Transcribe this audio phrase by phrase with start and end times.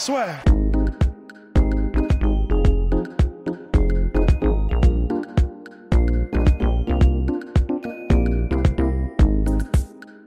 [0.00, 0.28] Soit.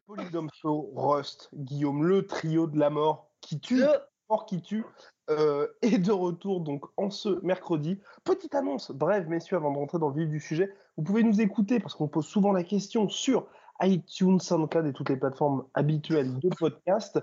[0.06, 3.82] Polydomso, Rust, Guillaume, le trio de la mort qui tue,
[4.30, 4.86] mort qui tue,
[5.32, 8.00] euh, est de retour donc en ce mercredi.
[8.24, 11.42] Petite annonce, bref, messieurs, avant de rentrer dans le vif du sujet, vous pouvez nous
[11.42, 13.48] écouter parce qu'on pose souvent la question sur
[13.82, 17.20] iTunes, SoundCloud et toutes les plateformes habituelles de podcast.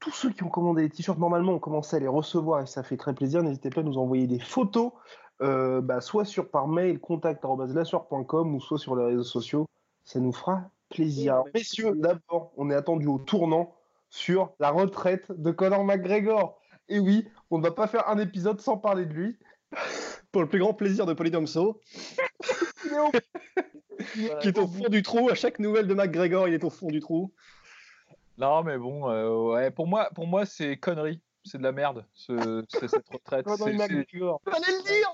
[0.00, 2.82] Tous ceux qui ont commandé les t-shirts, normalement, ont commencé à les recevoir et ça
[2.82, 3.42] fait très plaisir.
[3.42, 4.92] N'hésitez pas à nous envoyer des photos,
[5.42, 9.66] euh, bah, soit sur par mail contact.lassoir.com ou soit sur les réseaux sociaux.
[10.04, 11.34] Ça nous fera plaisir.
[11.34, 13.74] Alors, messieurs, d'abord, on est attendu au tournant
[14.08, 16.58] sur la retraite de Conor McGregor.
[16.88, 19.38] Et oui, on ne va pas faire un épisode sans parler de lui.
[20.32, 21.80] Pour le plus grand plaisir de Polydomso,
[24.40, 25.28] qui est au fond du trou.
[25.28, 27.32] À chaque nouvelle de McGregor, il est au fond du trou.
[28.38, 31.20] Non, mais bon, euh, ouais, pour moi, pour moi c'est connerie.
[31.44, 33.46] C'est de la merde, ce, cette retraite.
[34.44, 35.08] Fallait le dire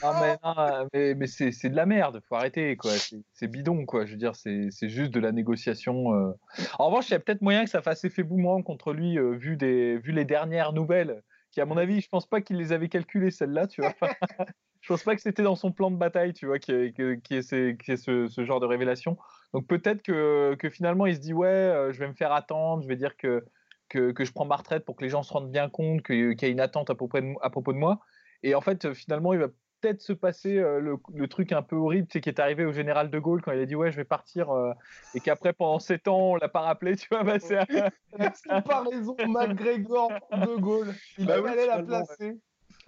[0.00, 2.92] Non, mais, non, mais, mais c'est de la merde, faut arrêter, quoi.
[3.34, 4.06] C'est- bidon, quoi.
[4.06, 6.14] Je veux dire, c'est juste de la négociation.
[6.14, 6.32] euh.
[6.78, 9.32] En revanche, il y a peut-être moyen que ça fasse effet boomerang contre lui, euh,
[9.36, 12.70] vu, des, vu les dernières nouvelles, qui, à mon avis, je pense pas qu'il les
[12.72, 13.92] avait calculées, celles-là, tu vois.
[14.82, 17.34] je pense pas que c'était dans son plan de bataille, tu vois, qui est, qui
[17.34, 19.18] est, ces- qui est ce, ce genre de révélation.
[19.56, 22.82] Donc peut-être que, que finalement, il se dit, ouais, euh, je vais me faire attendre,
[22.82, 23.42] je vais dire que,
[23.88, 26.38] que, que je prends ma retraite pour que les gens se rendent bien compte qu'il
[26.38, 28.00] y a une attente à propos de, à propos de moi.
[28.42, 29.48] Et en fait, finalement, il va
[29.80, 32.72] peut-être se passer euh, le, le truc un peu horrible, sais, qui est arrivé au
[32.72, 34.74] général de Gaulle quand il a dit ouais, je vais partir, euh,
[35.14, 37.24] et qu'après pendant 7 ans, on l'a pas rappelé, tu vois.
[37.24, 37.56] Bah, c'est
[38.18, 40.94] La comparaison McGregor de Gaulle.
[41.16, 42.04] Il Bah oui, fallait la finalement,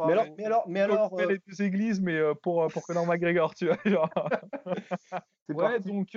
[0.06, 2.86] Mais alors, mais alors, mais alors, euh, les deux églises, mais euh, pour, euh, pour
[2.86, 3.76] Conor McGregor, tu vois.
[3.84, 4.10] genre.
[5.48, 6.12] Ouais, donc,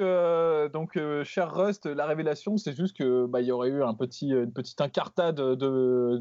[0.73, 4.29] donc cher Rust, la révélation, c'est juste que bah, il y aurait eu un petit,
[4.29, 5.55] une petite incartade de,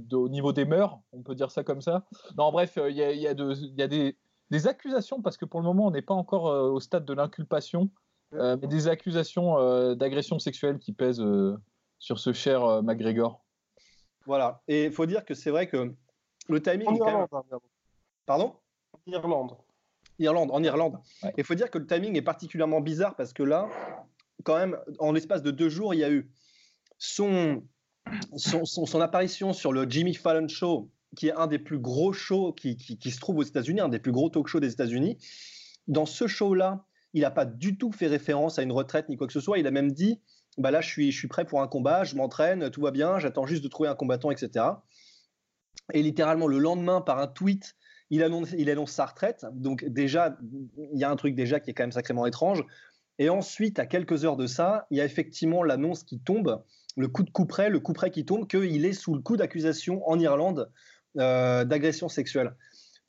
[0.01, 2.05] de- au niveau des mœurs, on peut dire ça comme ça.
[2.39, 4.17] Non, bref, il y a, il y a de- il y a des,
[4.51, 7.91] des accusations, parce que pour le moment, on n'est pas encore au stade de l'inculpation,
[8.35, 11.57] euh, mais des accusations euh, d'agression sexuelle qui pèsent euh,
[11.99, 13.45] sur ce cher McGregor.
[14.25, 14.63] voilà.
[14.69, 15.95] Et il faut dire que c'est vrai que
[16.51, 16.87] le timing.
[16.89, 17.61] En est quand même- Irlande.
[18.27, 18.55] Pardon?
[18.93, 19.57] En Irlande.
[20.19, 20.99] Irlande, en Irlande.
[21.23, 21.33] Ouais.
[21.39, 23.69] Il faut dire que le timing est particulièrement bizarre parce que là,
[24.45, 26.31] quand même, en l'espace de deux jours, il y a eu
[26.99, 27.63] son,
[28.37, 32.13] son, son- son apparition sur le Jimmy Fallon Show, qui est un des plus gros
[32.13, 34.73] shows qui, qui- qui se trouve aux États-Unis, un des plus gros talk shows des
[34.73, 35.17] États-Unis.
[35.89, 36.85] Dans ce show-là,
[37.15, 39.59] il n'a pas du tout fait référence à une retraite ni quoi que ce soit.
[39.59, 40.21] Il a même dit
[40.59, 43.19] bah là, je suis, je suis prêt pour un combat, je m'entraîne, tout va bien,
[43.19, 44.65] j'attends juste de trouver un combattant, etc.
[45.93, 47.77] Et littéralement, le lendemain, par un tweet,
[48.11, 49.47] il annonce, sa retraite.
[49.53, 50.37] Donc déjà,
[50.93, 52.65] il y a un truc déjà qui est quand même sacrément étrange.
[53.19, 56.63] Et ensuite, à quelques heures de ça, il y a effectivement l'annonce qui tombe,
[56.97, 59.37] le coup de coup près, le coup près qui tombe, qu'il est sous le coup
[59.37, 60.71] d'accusation en Irlande
[61.19, 62.57] euh, d'agression sexuelle.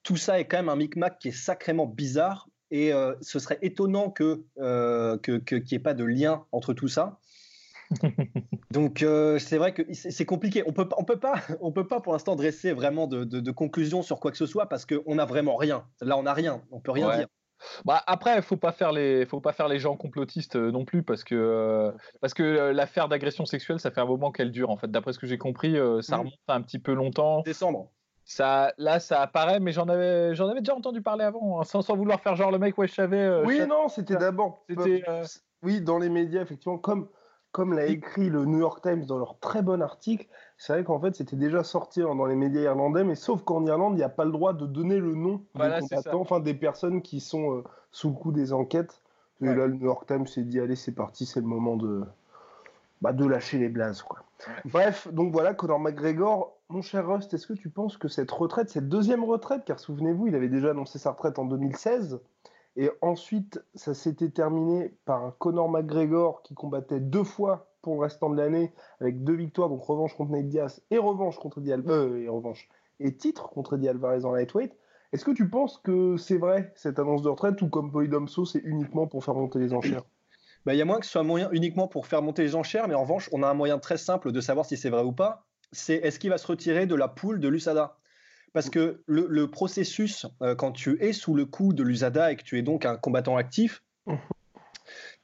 [0.03, 2.49] Tout ça est quand même un micmac qui est sacrément bizarre.
[2.71, 4.13] Et euh, ce serait étonnant
[4.59, 7.19] euh, que- qu'il n'y ait pas de lien entre tout ça.
[8.71, 10.63] Donc euh, c'est vrai que c'est compliqué.
[10.65, 13.39] On peut pas- on peut pas on peut pas pour l'instant dresser vraiment de, de,
[13.39, 15.85] de conclusion sur quoi que ce soit parce qu'on n'a vraiment rien.
[16.01, 16.61] Là on n'a rien.
[16.71, 17.17] On peut rien Ouais.
[17.17, 17.27] dire.
[17.85, 21.03] Bah, après, faut pas faire les, faut pas faire les gens complotistes euh, non plus
[21.03, 24.71] parce que, euh, parce que euh, l'affaire d'agression sexuelle, ça fait un moment qu'elle dure
[24.71, 24.89] en fait.
[24.89, 26.19] D'après ce que j'ai compris, euh, ça Mhm.
[26.21, 27.41] remonte à un petit peu longtemps.
[27.41, 27.91] Décembre.
[28.25, 31.83] Ça, là, ça apparaît, mais j'en avais, j'en avais déjà entendu parler avant, hein, sans,
[31.83, 33.19] sans vouloir faire genre le mec, ouais, je savais.
[33.19, 34.63] euh, Oui, non, c'était d'abord.
[34.67, 35.23] C'était, euh,
[35.61, 37.09] Oui, dans les médias, effectivement, comme,
[37.51, 40.99] comme l'a écrit le New York Times dans leur très bon article, c'est vrai qu'en
[40.99, 44.03] fait, c'était déjà sorti hein, dans les médias irlandais, mais sauf qu'en Irlande, il n'y
[44.03, 47.19] a pas le droit de donner le nom Voilà, des combattants, enfin des personnes qui
[47.19, 49.01] sont euh, sous le coup des enquêtes.
[49.41, 49.55] Et Ouais.
[49.55, 52.03] là, le New York Times s'est dit, allez, c'est parti, c'est le moment de,
[53.01, 54.01] bah, de lâcher les blazes.
[54.03, 54.19] Quoi.
[54.65, 58.69] Bref, donc voilà, Conor McGregor, mon cher Rust, est-ce que tu penses que cette retraite,
[58.69, 62.21] cette deuxième retraite, car souvenez-vous, il avait déjà annoncé sa retraite en 2016,
[62.75, 68.01] et ensuite, ça s'était terminé par un Conor McGregor qui combattait deux fois pour le
[68.01, 71.73] restant de l'année, avec deux victoires, donc revanche contre Nate Diaz et revanche contre Eddie
[71.73, 72.69] euh, et revanche
[72.99, 74.71] et titre contre Eddie Alvarez en lightweight.
[75.11, 78.61] Est-ce que tu penses que c'est vrai cette annonce de retraite ou comme Polydomso, c'est
[78.63, 80.03] uniquement pour faire monter les enchères?
[80.65, 82.55] Bah, il y a moins que ce soit un moyen uniquement pour faire monter les
[82.55, 85.01] enchères, mais en revanche, on a un moyen très simple de savoir si c'est vrai
[85.01, 85.43] ou pas.
[85.71, 87.97] C'est est-ce qu'il va se retirer de la poule de l'USADA
[88.53, 92.43] Parce que le, processus, euh, quand tu es sous le coup de l'USADA et que
[92.43, 94.15] tu es donc un combattant actif, mmh.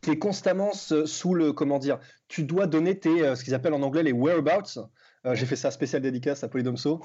[0.01, 1.51] tu es constamment sous le.
[1.51, 4.79] Comment dire Tu dois donner tes, euh, ce qu'ils appellent en anglais les whereabouts.
[5.25, 7.01] Euh, j'ai fait ça spécial dédicace à Polydomso.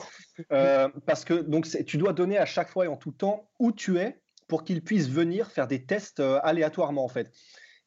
[1.06, 3.98] parce que donc, tu dois donner à chaque fois et en tout temps où tu
[3.98, 7.32] es pour qu'ils puissent venir faire des tests aléatoirement en fait.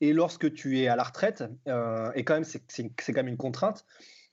[0.02, 1.46] Et lorsque tu es à la retraite,
[2.16, 3.86] et quand même, c'est quand même une contrainte,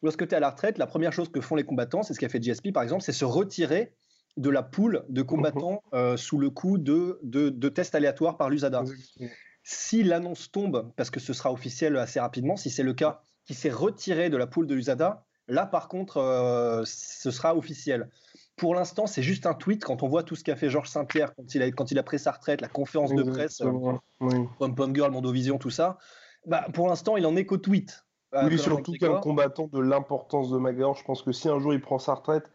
[0.02, 2.18] lorsque tu es à la retraite, la première chose que font les combattants, c'est ce
[2.18, 3.92] qu'a fait GSP par exemple, c'est se retirer
[4.36, 5.98] de la poule de combattants mhm.
[5.98, 8.84] euh, sous le coup de, de, tests aléatoires par l'USADA.
[9.62, 13.54] Si l'annonce tombe, parce que ce sera officiel assez rapidement, si c'est le cas, qui
[13.54, 18.08] s'est retiré de la poule de l'USADA, là par contre, euh, ce sera officiel
[18.56, 19.84] pour l'instant, c'est juste un tweet.
[19.84, 22.02] Quand on voit tout ce qu'a fait Georges Saint-Pierre quand il, a, quand il a
[22.02, 23.72] pris sa retraite, la conférence de presse, euh,
[24.58, 25.98] Pom Pom Girl, Mondovision, tout ça,
[26.46, 28.04] bah, pour l'instant, il en est qu'au tweet.
[28.34, 31.74] Euh, oui, surtout qu'un combattant de l'importance de McGregor, je pense que si un jour
[31.74, 32.50] il prend sa retraite,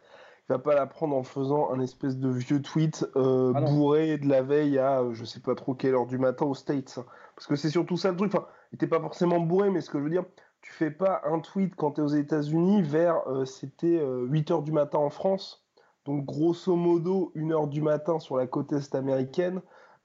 [0.48, 4.18] il va pas la prendre en faisant un espèce de vieux tweet euh, ah bourré
[4.18, 6.98] de la veille à je sais pas trop quelle heure du matin aux States.
[7.36, 8.34] Parce que c'est surtout ça le truc.
[8.34, 10.24] Enfin, il était pas forcément bourré, mais ce que je veux dire,
[10.62, 14.72] tu fais pas un tweet quand tu es aux États-Unis vers c'était 8 heures du
[14.72, 15.68] matin en France
[16.08, 19.60] donc grosso modo, une heure du matin sur la côte est américaine.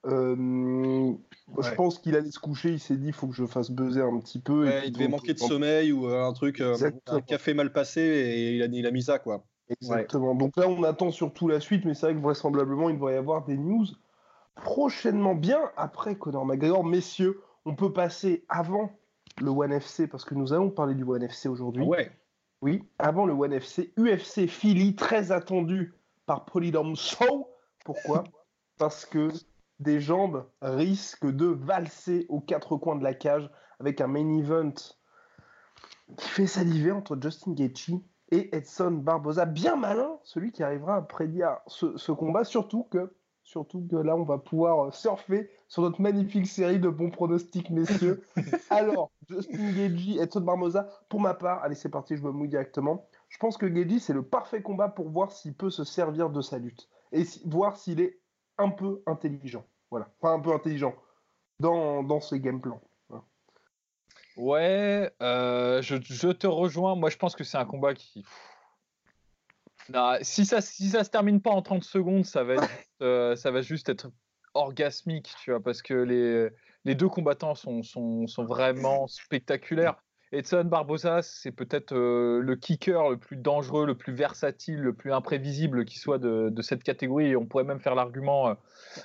[0.06, 1.14] Euh,
[1.60, 4.02] je pense qu'il allait se coucher, il s'est dit il faut que je fasse buzzer
[4.02, 4.68] un petit peu.
[4.84, 8.56] il devait manquer de sommeil ou euh, un truc, euh, un café mal passé et
[8.56, 9.44] il a, il a mis ça quoi.
[9.70, 10.34] Exactement.
[10.34, 13.16] Donc là, on attend surtout la suite, mais c'est vrai que vraisemblablement, il devrait y
[13.16, 13.86] avoir des news
[14.56, 16.84] prochainement, bien après Conor McGregor.
[16.84, 18.90] Messieurs, on peut passer avant
[19.40, 21.84] le One FC parce que nous allons parler du One FC aujourd'hui.
[21.84, 22.10] Ouais.
[22.60, 25.94] Oui, avant le One FC, UFC Philly, très attendu
[26.26, 27.48] par Polydome Show.
[27.84, 28.24] Pourquoi?
[28.78, 29.28] Parce que
[29.80, 33.50] des jambes risquent de valser aux quatre coins de la cage
[33.80, 34.74] avec un main event
[36.16, 37.94] qui fait saliver entre Justin Gaethje
[38.30, 39.46] et Edson Barboza.
[39.46, 43.12] Bien malin, celui qui arrivera à prédire ce, ce combat, surtout que
[43.44, 48.24] Surtout que là, on va pouvoir surfer sur notre magnifique série de bons pronostics, messieurs.
[48.70, 53.06] Alors, Justin Gagey, Edson Barboza, pour ma part, allez, c'est parti, je me mouille directement.
[53.28, 56.40] Je pense que Gagey, c'est le parfait combat pour voir s'il peut se servir de
[56.40, 58.18] sa lutte et voir s'il est
[58.58, 59.64] un peu intelligent.
[59.90, 60.94] Voilà, enfin un peu intelligent
[61.60, 62.80] dans, dans ses game plans.
[64.36, 66.96] Ouais, euh, je, je, te rejoins.
[66.96, 68.24] Moi, je pense que c'est un combat qui
[70.22, 72.54] si ça si ça se termine pas en 30 secondes, ça va,
[73.02, 74.10] euh, ça va juste être
[74.54, 76.48] orgasmique, tu vois, parce que les,
[76.84, 80.02] les deux combattants sont, sont, sont vraiment spectaculaires.
[80.34, 85.12] Edson Barbosa, c'est peut-être euh, le kicker le plus dangereux, le plus versatile, le plus
[85.12, 87.30] imprévisible qui soit de, cette catégorie.
[87.30, 88.56] Et on pourrait même faire l'argument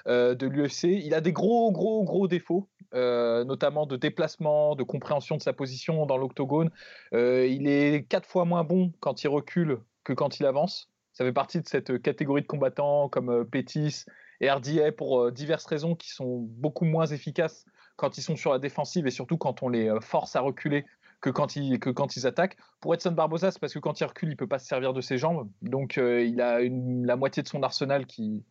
[0.08, 0.86] euh, de l'UFC.
[0.86, 6.06] Il a des gros, gros, gros défauts, notamment de déplacement, de compréhension de sa position
[6.06, 6.72] dans l'octogone.
[7.14, 10.90] il est quatre fois moins bon quand il recule que quand il avance.
[11.20, 14.06] Ça fait partie de cette catégorie de combattants comme euh, Pétis
[14.40, 17.66] et RDA pour euh, diverses raisons qui sont beaucoup moins efficaces
[17.98, 20.86] quand ils sont sur la défensive et surtout quand on les euh, force à reculer
[21.22, 22.58] que quand ils, que quand ils attaquent.
[22.80, 25.02] Pour Edson Barbosa, c'est parce que quand il recule, il peut pas se servir de
[25.02, 25.50] ses jambes.
[25.62, 28.46] Donc il a la moitié de son arsenal qui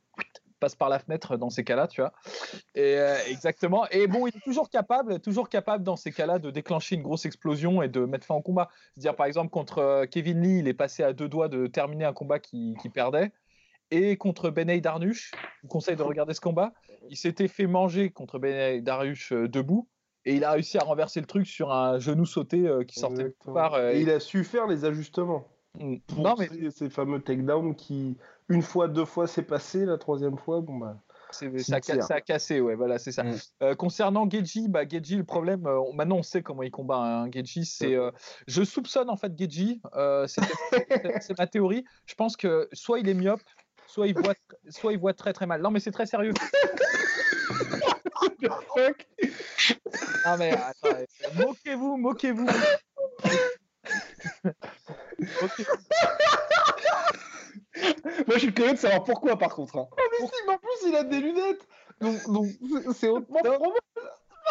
[0.58, 2.12] passe par la fenêtre dans ces cas-là, tu vois.
[2.76, 3.86] Euh, exactement.
[3.90, 7.24] Et bon, il est toujours capable, toujours capable dans ces cas-là de déclencher une grosse
[7.24, 8.68] explosion et de mettre fin au combat.
[8.94, 12.04] C'est-à-dire, par exemple, contre euh, Kevin Lee, il est passé à deux doigts de terminer
[12.04, 13.32] un combat qui, perdait.
[13.90, 16.72] Et contre Benay Darnush, je vous conseille de regarder ce combat.
[17.10, 19.88] Il s'était fait manger contre Benay Darnush euh, debout.
[20.24, 23.52] Et il a réussi à renverser le truc sur un genou sauté qui sortait de
[23.52, 23.78] part.
[23.78, 25.46] et il a su faire les ajustements.
[25.78, 25.96] Mm.
[26.18, 26.48] non, mais...
[26.48, 28.16] ces, ces fameux takedowns qui,
[28.48, 29.84] une fois, deux fois, c'est passé.
[29.84, 30.96] La troisième fois, bon bah.
[31.30, 31.76] ça,
[32.14, 33.24] a cassé, ouais, voilà, c'est ça.
[33.24, 33.36] Mm.
[33.62, 37.30] Euh, concernant Geji, bah, Geji, le problème, euh, maintenant on sait comment il combat un
[37.30, 37.64] Geji.
[37.64, 38.10] C'est, euh,
[38.46, 39.80] je soupçonne en fait Geji,
[40.26, 41.84] c'est ma théorie.
[42.06, 43.40] Je pense que soit il est myope,
[43.86, 44.34] soit il voit,
[44.70, 45.60] soit il voit très très mal.
[45.60, 46.32] Non, mais c'est très sérieux.
[50.26, 50.54] non mais
[51.34, 52.48] moquez-vous, moquez-vous.
[58.26, 59.76] Moi, je suis curieux de savoir pourquoi, par contre.
[59.78, 59.86] Hein.
[59.90, 59.96] Oh,
[60.46, 61.66] mais en plus, il a des lunettes.
[62.00, 62.48] Donc,
[62.94, 63.64] c'est hautement probable.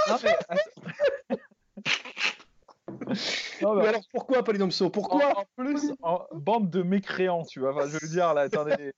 [0.09, 0.37] Non, mais...
[3.61, 5.39] non, mais alors pourquoi Polydomso Pourquoi?
[5.39, 7.73] en, plus, en bande de mécréants, tu vois.
[7.73, 8.93] Enfin, je veux dire, là, attendez.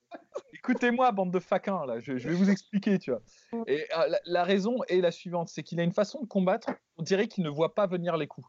[0.62, 2.00] Écoutez-moi, bande de faquins, là.
[2.00, 3.22] Je, vais vous expliquer, tu vois.
[3.66, 7.02] Et euh, la, raison est la suivante c'est qu'il a une façon de combattre, on
[7.02, 8.46] dirait qu'il ne voit pas venir les coups.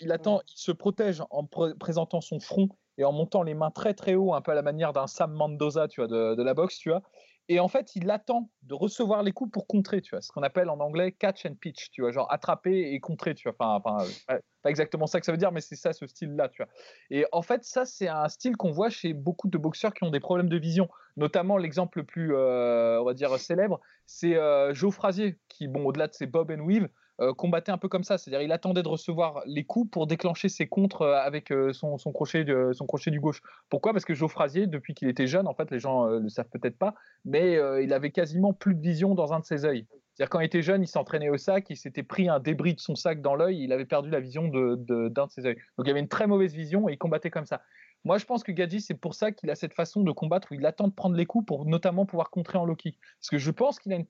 [0.00, 3.94] Il attend, il se protège en présentant son front et en montant les mains très
[3.94, 6.78] très haut, un peu à la manière d'un Sam Mendoza, tu vois, de, la boxe,
[6.78, 7.02] tu vois.
[7.50, 10.42] Et en fait, il attend de recevoir les coups pour contrer, tu vois, ce qu'on
[10.42, 13.56] appelle en anglais catch and pitch, tu vois, genre attraper et contrer, tu vois.
[13.58, 16.62] Enfin, enfin pas exactement ça que ça veut dire, mais c'est ça ce style-là, tu
[16.62, 16.70] vois.
[17.10, 20.10] Et en fait, ça, c'est un style qu'on voit chez beaucoup de boxeurs qui ont
[20.10, 20.88] des problèmes de vision.
[21.18, 25.84] Notamment, l'exemple le plus, euh, on va dire, célèbre, c'est euh, Joe Frazier, qui, bon,
[25.84, 26.88] au-delà de ses bob and weave,
[27.20, 30.48] euh, combattait un peu comme ça, c'est-à-dire il attendait de recevoir les coups pour déclencher
[30.48, 33.42] ses contres avec euh, son, crochet, son crochet du gauche.
[33.68, 33.92] Pourquoi?
[33.92, 36.48] Parce que Joe Frazier, depuis qu'il était jeune, en fait, les gens ne le savent
[36.48, 36.94] peut-être pas,
[37.24, 39.86] mais il avait quasiment plus de vision dans un de ses œils.
[40.14, 42.80] C'est-à-dire quand il était jeune, il s'entraînait au sac, il s'était pris un débris de
[42.80, 45.56] son sac dans l'œil, il avait perdu la vision d'un de, de, ses œils.
[45.76, 47.60] Donc il avait une très mauvaise vision et il combattait comme ça.
[48.04, 50.54] Moi, je pense que Gadji, c'est pour ça qu'il a cette façon de combattre où
[50.54, 52.98] il attend de prendre les coups pour notamment pouvoir contrer en low kick.
[53.20, 54.06] Parce que je pense qu'il a une,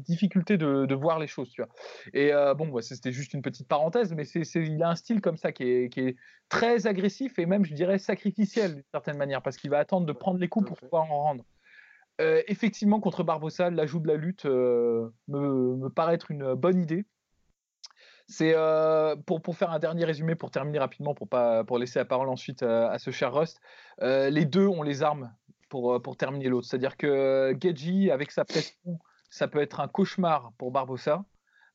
[0.00, 1.70] difficulté de, voir les choses, tu vois.
[2.14, 5.20] Et euh, bon, bah, c'était juste une petite parenthèse, mais c'est, il a un style
[5.20, 6.16] comme ça qui est,
[6.48, 10.12] très agressif et même, je dirais, sacrificiel d'une certaine manière, parce qu'il va attendre de
[10.12, 11.44] prendre les coups pour pouvoir en rendre.
[12.20, 16.80] Euh, effectivement, contre Barbossa, l'ajout de la lutte euh, me, me paraît être une bonne
[16.80, 17.04] idée.
[18.28, 21.98] C'est euh, pour, pour faire un dernier résumé, pour terminer rapidement, pour, pas, pour laisser
[21.98, 23.58] la parole ensuite euh, à, ce cher Rust.
[24.02, 25.34] Euh, les deux ont les armes
[25.70, 26.66] pour, pour terminer l'autre.
[26.68, 28.98] C'est-à-dire que Geji, avec sa pression,
[29.30, 31.24] ça peut être un cauchemar pour Barbossa.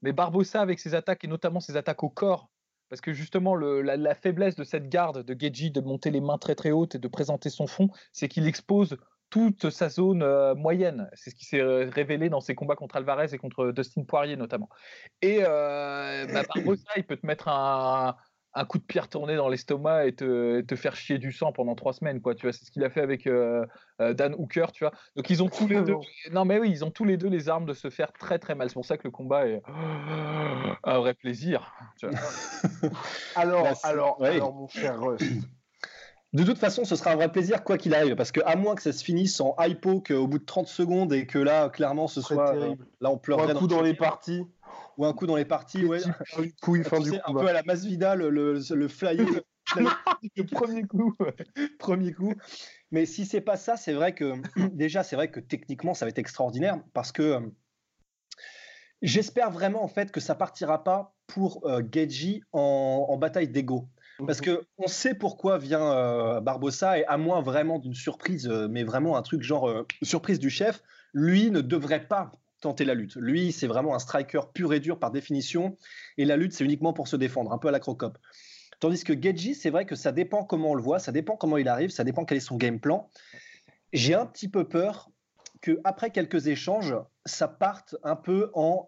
[0.04, 2.52] Mais Barbossa, avec ses attaques, et notamment ses attaques au corps,
[2.90, 6.22] parce que justement, le, la, la, faiblesse de cette garde de Geji de monter les
[6.22, 8.98] mains très très hautes et de présenter son fond, c'est qu'il expose
[9.34, 11.10] toute sa zone euh, moyenne.
[11.14, 14.36] C'est ce qui s'est euh, révélé dans ses combats contre Alvarez et contre Dustin Poirier
[14.36, 14.70] notamment.
[15.24, 16.44] Et euh, bah,
[16.96, 18.16] il peut te mettre un,
[18.70, 22.22] coup de pierre tourné dans l'estomac et te, faire chier du sang pendant trois semaines,
[22.22, 22.36] quoi.
[22.36, 23.66] Tu vois, c'est ce qu'il a fait avec euh,
[23.98, 24.94] Dan Hooker, tu vois.
[25.16, 25.96] Donc ils ont tous les deux,
[26.32, 28.54] non mais oui, ils ont tous les deux les armes de se faire très très
[28.54, 28.70] mal.
[28.70, 29.64] C'est pour ça que le combat est
[30.84, 31.74] un vrai plaisir.
[33.36, 35.26] alors, alors, alors, mon cher Rust.
[36.34, 38.74] De toute façon, ce sera un vrai plaisir quoi qu'il arrive, parce que à moins
[38.74, 42.08] que ça se finisse en hypo au bout de 30 secondes et que là, clairement,
[42.08, 42.88] ce soit terrible.
[43.02, 43.52] là, on pleurerait.
[43.52, 44.44] un coup dans, les parties.
[44.98, 46.00] Ou un coup dans les parties, ouais.
[46.38, 49.28] Un, fin du un peu à la masse Vidal, le, le flyer.
[49.76, 51.16] le premier coup.
[51.78, 52.34] premier coup.
[52.90, 54.34] Mais si c'est pas ça, c'est vrai que
[54.74, 57.40] déjà, c'est vrai que techniquement, ça va être extraordinaire parce que euh,
[59.04, 63.88] j'espère vraiment en fait que ça partira pas pour euh, Geji en, en bataille d'ego.
[64.20, 64.46] Parce mhm.
[64.46, 68.84] que on sait pourquoi vient euh, Barbossa, et à moins vraiment d'une surprise, euh, mais
[68.84, 73.16] vraiment un truc genre euh, surprise du chef, lui ne devrait pas tenter la lutte.
[73.16, 75.78] Lui, c'est vraiment un striker pur et dur par définition,
[76.18, 78.18] et la lutte, c'est uniquement pour se défendre, un peu à la crocop.
[78.80, 81.58] Tandis que Geji, c'est vrai que ça dépend comment on le voit, ça dépend comment
[81.58, 83.10] il arrive, ça dépend quel est son game plan.
[83.94, 85.10] J'ai un petit peu peur
[85.62, 88.88] que après quelques échanges, ça parte un peu en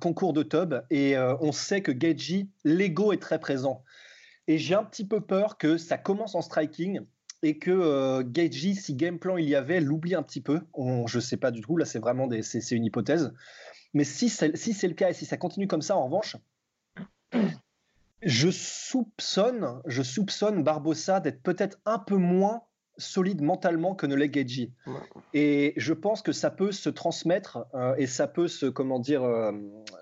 [0.00, 3.84] concours de tub, et on sait que Geji, l'ego est très présent.
[4.52, 7.00] Et j'ai un petit peu peur que ça commence en striking
[7.42, 8.22] et que euh,
[8.74, 10.60] si game plan il y avait, l'oublie un petit peu.
[10.76, 13.32] je ne sais pas du tout, là c'est vraiment des, c'est, une hypothèse.
[13.94, 16.36] Mais si c'est, si c'est le cas et si ça continue comme ça, en revanche,
[18.20, 22.60] je soupçonne, je soupçonne Barbossa d'être peut-être un peu moins
[22.98, 24.70] solide mentalement que ne l'est Geiji.
[25.32, 29.22] Et je pense que ça peut se transmettre euh, et ça peut se, comment dire,
[29.22, 29.52] euh,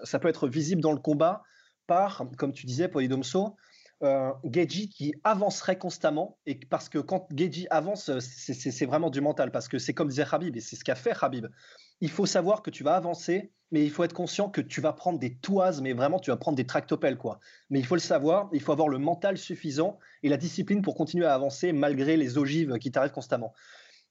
[0.03, 1.45] ça peut être visible dans le combat
[1.87, 3.55] par, comme tu disais, Polydomso,
[4.03, 9.51] euh, Geji qui avancerait constamment et parce que quand Geji avance c'est vraiment du mental
[9.51, 11.47] parce que c'est comme disait Habib et c'est ce qu'a fait Habib
[12.01, 14.93] il faut savoir que tu vas avancer mais il faut être conscient que tu vas
[14.93, 17.41] prendre des toises mais vraiment tu vas prendre des tractopelles quoi.
[17.69, 20.95] Mais il faut le savoir il faut avoir le mental suffisant et la discipline pour
[20.95, 23.53] continuer à avancer malgré les ogives qui t'arrivent constamment.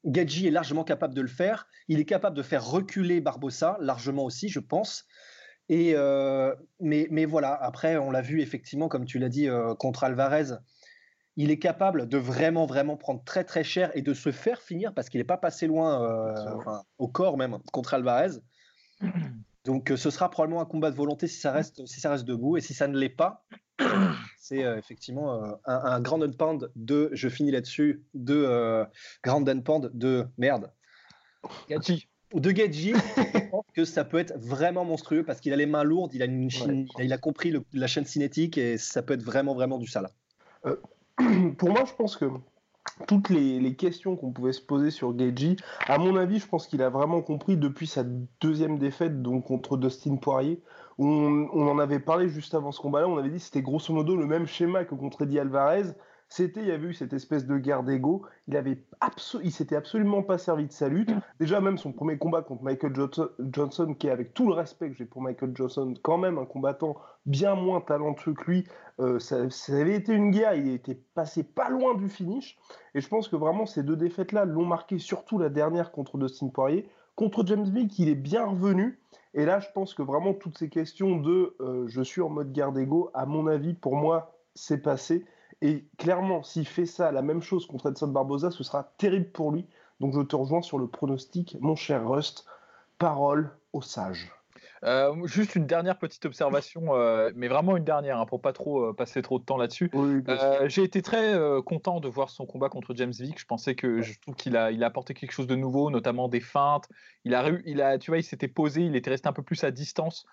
[0.06, 1.68] Geji est largement capable de le faire.
[1.90, 5.06] Il est capable de faire reculer Barbossa largement aussi je pense
[5.70, 9.76] et euh, mais, mais, voilà, après, on l'a vu effectivement, comme tu l'as dit, euh,
[9.76, 10.56] contre Alvarez,
[11.38, 14.94] il est capable de vraiment, vraiment prendre très, très cher et de se faire finir
[14.96, 18.40] parce qu'il n'est pas passé loin, euh, au corps même, contre Alvarez.
[19.66, 22.58] Donc ce sera probablement un combat de volonté si ça reste, si ça reste debout.
[22.58, 23.46] Et si ça ne l'est pas,
[24.38, 28.86] c'est effectivement un, un, grand pound de, je finis là-dessus, de
[29.22, 30.72] grand pound de merde.
[31.70, 35.66] Gachi de Geji, je pense que ça peut être vraiment monstrueux parce qu'il a les
[35.66, 36.50] mains lourdes, il a, une
[37.00, 40.10] il a compris la chaîne cinétique et ça peut être vraiment, vraiment du sale.
[40.66, 40.76] Euh,
[41.58, 42.26] pour moi, je pense que
[43.08, 45.58] toutes les, questions qu'on pouvait se poser sur Geji,
[45.88, 48.04] à mon avis, je pense qu'il a vraiment compris depuis sa
[48.42, 50.62] deuxième défaite donc contre Dustin Poirier.
[50.98, 53.94] On, on en avait parlé juste avant ce combat-là, on avait dit que c'était grosso
[53.94, 55.94] modo le même schéma que contre Eddie Alvarez,
[56.30, 58.24] c'était, il y avait eu cette espèce de guerre d'ego.
[58.48, 58.78] Il avait
[59.44, 61.12] il s'était absolument pas servi de sa lutte.
[61.40, 62.94] Déjà, même son premier combat contre Michael
[63.52, 66.46] Johnson, qui est avec tout le respect que j'ai pour Michael Johnson, quand même un
[66.46, 68.68] combattant bien moins talentueux que lui,
[69.00, 70.54] euh, ça, avait été une guerre.
[70.54, 72.60] Il était passé pas loin du finish.
[72.94, 76.50] Et je pense que vraiment ces deux défaites-là l'ont marqué, surtout la dernière contre Dustin
[76.50, 78.98] Poirier Contre James Vick, il est bien revenu.
[79.34, 82.54] Et là, je pense que vraiment toutes ces questions de euh, je suis en mode
[82.54, 85.26] garde ego, à mon avis, pour moi, c'est passé.
[85.62, 89.52] Et clairement, s'il fait ça, la même chose contre Edson Barboza, ce sera terrible pour
[89.52, 89.66] lui.
[90.00, 92.46] Donc je te rejoins sur le pronostic, mon cher Rust.
[92.98, 94.32] Parole aux sages.
[94.84, 98.86] Euh, juste une dernière petite observation, euh, mais vraiment une dernière, hein, pour pas trop
[98.86, 99.92] euh, passer trop de temps là-dessus.
[100.68, 101.36] J'ai été très
[101.66, 103.40] content de voir son combat contre James Vick.
[103.40, 106.28] Je pensais que je trouve qu'il a, il a apporté quelque chose de nouveau, notamment
[106.28, 106.88] des feintes.
[107.26, 109.64] Il a, il a, tu vois, il s'était posé, il était resté un peu plus
[109.64, 110.26] à distance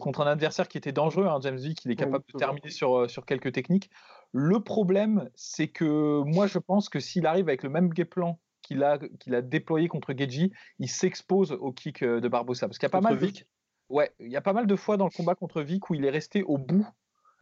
[0.00, 1.26] contre un adversaire qui était dangereux.
[1.26, 3.90] Hein, James Vick, il est capable de terminer sur, sur quelques techniques.
[4.36, 8.40] Le problème, c'est que moi, je pense que s'il arrive avec le même game plan
[8.62, 12.66] qu'il a, qu'il a déployé contre Geji, il s'expose au kick de Barbosa.
[12.66, 13.16] Parce qu'il y a pas mal.
[13.16, 13.46] Vic
[13.90, 16.04] Ouais, il y a pas mal de fois dans le combat contre Vic où il
[16.04, 16.86] est resté au bout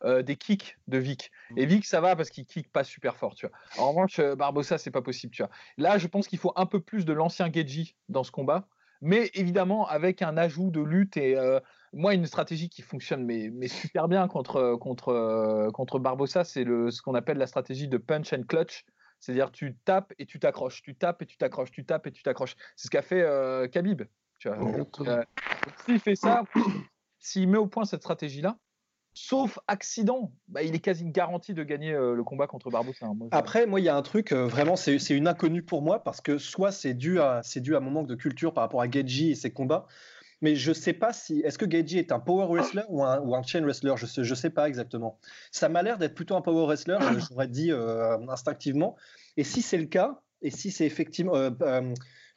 [0.04, 1.30] euh, des kicks de Vic.
[1.50, 1.58] Mmh.
[1.58, 3.56] Et Vic, ça va parce qu'il kick pas super fort, tu vois.
[3.78, 5.50] En revanche, euh, Barbosa, c'est pas possible, tu vois.
[5.78, 8.68] Là, je pense qu'il faut un peu plus de l'ancien Geji dans ce combat,
[9.02, 11.60] mais évidemment avec un ajout de lutte et euh,
[11.92, 16.90] moi une stratégie qui fonctionne mais, mais super bien contre contre contre Barbosa, c'est le
[16.90, 18.84] ce qu'on appelle la stratégie de punch and clutch.
[19.20, 22.24] C'est-à-dire tu tapes et tu t'accroches, tu tapes et tu t'accroches, tu tapes et tu
[22.24, 22.56] t'accroches.
[22.74, 24.02] C'est ce qu'a fait Khabib.
[24.46, 25.24] Euh,
[25.84, 26.42] s'il fait ça,
[27.18, 28.56] s'il met au point cette stratégie-là,
[29.14, 33.06] sauf accident, bah, il est quasi garanti de gagner euh, le combat contre Barbosa.
[33.06, 33.28] Hein.
[33.30, 36.20] Après, moi, il y a un truc, euh, vraiment, c'est une inconnue pour moi, parce
[36.20, 37.42] que soit c'est dû, à,
[37.80, 39.86] mon manque de culture par rapport à Geji et ses combats,
[40.40, 41.40] mais je sais pas si.
[41.40, 43.94] Est-ce que Geji est un power wrestler ou un, chain wrestler?
[43.96, 45.18] Je sais, sais pas exactement.
[45.52, 46.98] Ça m'a l'air d'être plutôt un power wrestler,
[47.30, 47.70] j'aurais dit
[48.28, 48.96] instinctivement.
[49.36, 51.34] Et si c'est le cas, et si c'est effectivement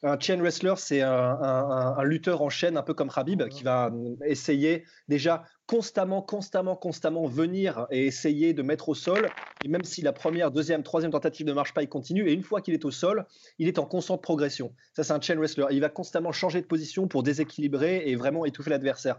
[0.06, 3.92] un chain wrestler, c'est un, lutteur en chaîne, un peu comme Habib, qui va
[4.24, 9.28] essayer déjà constamment, constamment, constamment venir et essayer de mettre au sol.
[9.64, 12.28] Et même si la première, deuxième, troisième tentative ne marche pas, il continue.
[12.28, 13.26] Et une fois qu'il est au sol,
[13.58, 14.72] il est en constante progression.
[14.94, 15.66] Ça, c'est un chain wrestler.
[15.70, 19.18] il va constamment changer de position pour déséquilibrer et vraiment étouffer l'adversaire.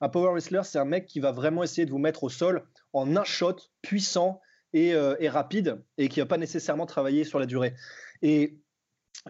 [0.00, 2.64] Un power wrestler, c'est un mec qui va vraiment essayer de vous mettre au sol
[2.92, 4.40] en un shot puissant
[4.72, 7.74] et, euh, et rapide et qui va pas nécessairement travailler sur la durée.
[8.22, 8.58] Et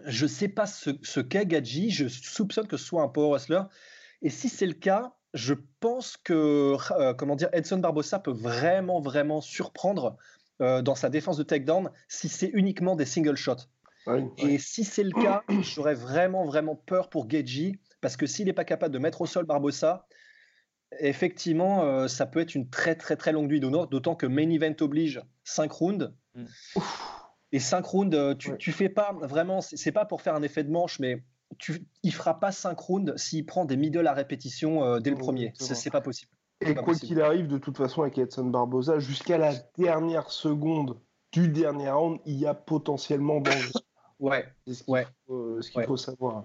[0.05, 3.61] je ne sais pas ce, qu'est Gadji, je soupçonne que ce soit un power wrestler.
[4.21, 8.99] Et si c'est le cas, je pense que euh, comment dire, Edson Barbosa peut vraiment,
[8.99, 10.17] vraiment surprendre
[10.61, 13.67] euh, dans sa défense de takedown si c'est uniquement des single shots.
[14.37, 18.53] et si c'est le cas, j'aurais vraiment, vraiment peur pour Gadji, parce que s'il n'est
[18.53, 20.07] pas capable de mettre au sol Barbosa,
[20.99, 24.49] effectivement, euh, ça peut être une très, très, très longue nuit d'honneur, d'autant que Main
[24.49, 26.13] Event oblige 5 rounds.
[26.35, 26.45] Mm.
[27.51, 30.63] Et 5 rounds, euh, tu, tu fais pas vraiment, c'est pas pour faire un effet
[30.63, 31.23] de manche, mais
[31.57, 35.17] tu, il fera pas 5 rounds s'il prend des middle à répétition euh, dès le
[35.17, 35.53] premier.
[35.55, 36.31] C'est pas possible.
[36.61, 40.99] Et quoi qu'il arrive, de toute façon, avec Edson Barbosa, jusqu'à la dernière seconde
[41.31, 43.71] du dernier round, il y a potentiellement danger.
[44.19, 44.45] ouais.
[44.67, 45.07] C'est ce qu'il ouais.
[45.25, 46.43] faut, ce faut, savoir.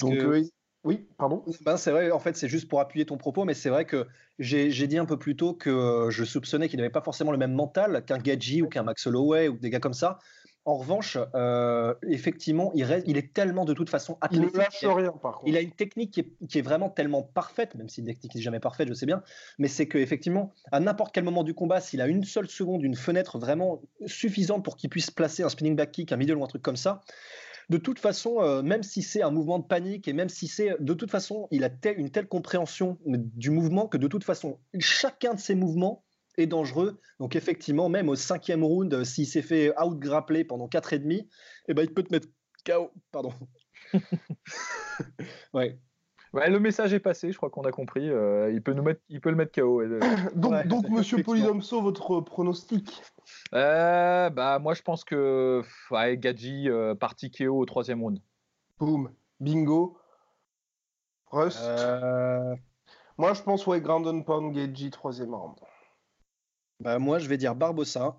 [0.00, 0.42] Donc, euh,
[0.84, 1.44] oui, pardon.
[1.64, 4.08] Ben, c'est vrai, en fait, c'est juste pour appuyer ton propos, mais c'est vrai que
[4.40, 7.52] j'ai dit un peu plus tôt que je soupçonnais qu'il n'avait pas forcément le même
[7.52, 10.18] mental qu'un Gadji ou qu'un Max Holloway ou des gars comme ça.
[10.64, 14.50] En revanche, euh, effectivement, il, il, est tellement de toute façon athlétique.
[14.54, 15.48] Il ne lâche rien, par contre.
[15.48, 18.60] Il a une technique qui est, vraiment tellement parfaite, même si une technique n'est jamais
[18.60, 19.24] parfaite, je sais bien.
[19.58, 22.94] Mais c'est qu'effectivement, à n'importe quel moment du combat, s'il a une seule seconde, une
[22.94, 26.48] fenêtre vraiment suffisante pour qu'il puisse placer un spinning back kick, un middle ou un
[26.48, 27.00] truc comme ça,
[27.68, 30.76] de toute façon, euh, même si c'est un mouvement de panique et même si c'est
[30.78, 35.34] de toute façon, il a une telle compréhension du mouvement que de toute façon, chacun
[35.34, 36.04] de ces mouvements
[36.38, 37.00] est dangereux.
[37.18, 41.28] Donc effectivement, même au cinquième round, euh, s'il s'est fait out-grappler pendant 4 et demi,
[41.68, 42.28] eh ben, il peut te mettre
[42.64, 42.90] KO.
[43.10, 43.32] Pardon.
[45.54, 45.78] ouais.
[46.32, 48.08] Ouais, le message est passé, je crois qu'on a compris.
[48.08, 49.82] Euh, il, peut nous mettre, il peut le mettre KO.
[50.34, 53.02] donc, donc Monsieur Polydomso, votre pronostic?
[53.54, 56.68] Euh, bah, Moi, je pense que ouais, Gadji,
[56.98, 58.18] parti KO au troisième round.
[58.78, 59.12] Boom.
[59.40, 59.98] Bingo.
[61.26, 61.60] Rust?
[63.18, 65.56] Moi, je pense, ouais, Ground Pound, Gadji, troisième round.
[66.82, 68.18] Bah, moi, je vais dire Barbossa.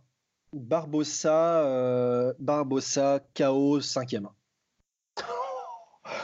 [0.53, 4.29] Barbossa, euh, Barbossa, KO, cinquième.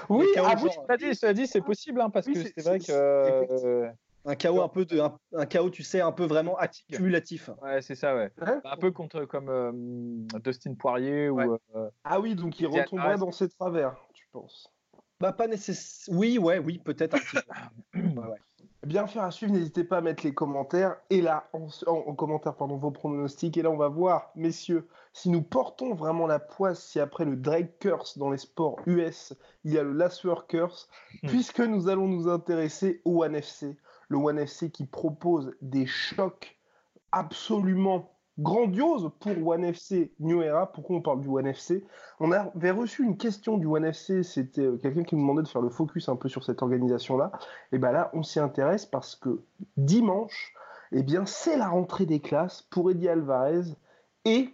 [0.09, 2.91] oui, ah, oui, dit, dit c'est possible, hein, parce que c'est vrai que.
[2.91, 3.89] Euh,
[4.25, 7.95] un chaos un peu de un, chaos tu sais un peu vraiment accumulatif ouais c'est
[7.95, 8.29] ça ouais
[8.65, 9.71] un peu contre comme euh,
[10.43, 11.57] Dustin Poirier ou
[12.03, 14.69] ah oui donc il retomberait dans ses travers tu penses
[15.21, 17.37] bah pas nécessairement oui ouais oui peut-être un petit
[17.93, 18.37] peu ouais, ouais.
[18.85, 20.95] Bien faire à suivre, n'hésitez pas à mettre les commentaires.
[21.09, 23.57] Et là, en, commentaire, pardon, vos pronostics.
[23.57, 27.35] Et là, on va voir, messieurs, si nous portons vraiment la poisse, si après le
[27.35, 29.33] Drake Curse dans les sports US,
[29.65, 30.87] il y a le Laswer Curse,
[31.23, 31.27] hmm.
[31.27, 33.77] puisque nous allons nous intéresser au One FC.
[34.07, 36.57] Le One FC qui propose des chocs
[37.11, 40.71] absolument grandiose pour One FC New Era.
[40.71, 41.83] Pourquoi on parle du One FC
[42.19, 45.47] On avait reçu une question du One FC, c'était euh, quelqu'un qui nous demandait de
[45.47, 47.31] faire le focus un peu sur cette organisation-là.
[47.71, 49.41] Et bien là, on s'y intéresse parce que
[49.77, 50.53] dimanche,
[50.91, 53.75] eh bien, c'est la rentrée des classes pour Eddie Alvarez
[54.25, 54.49] et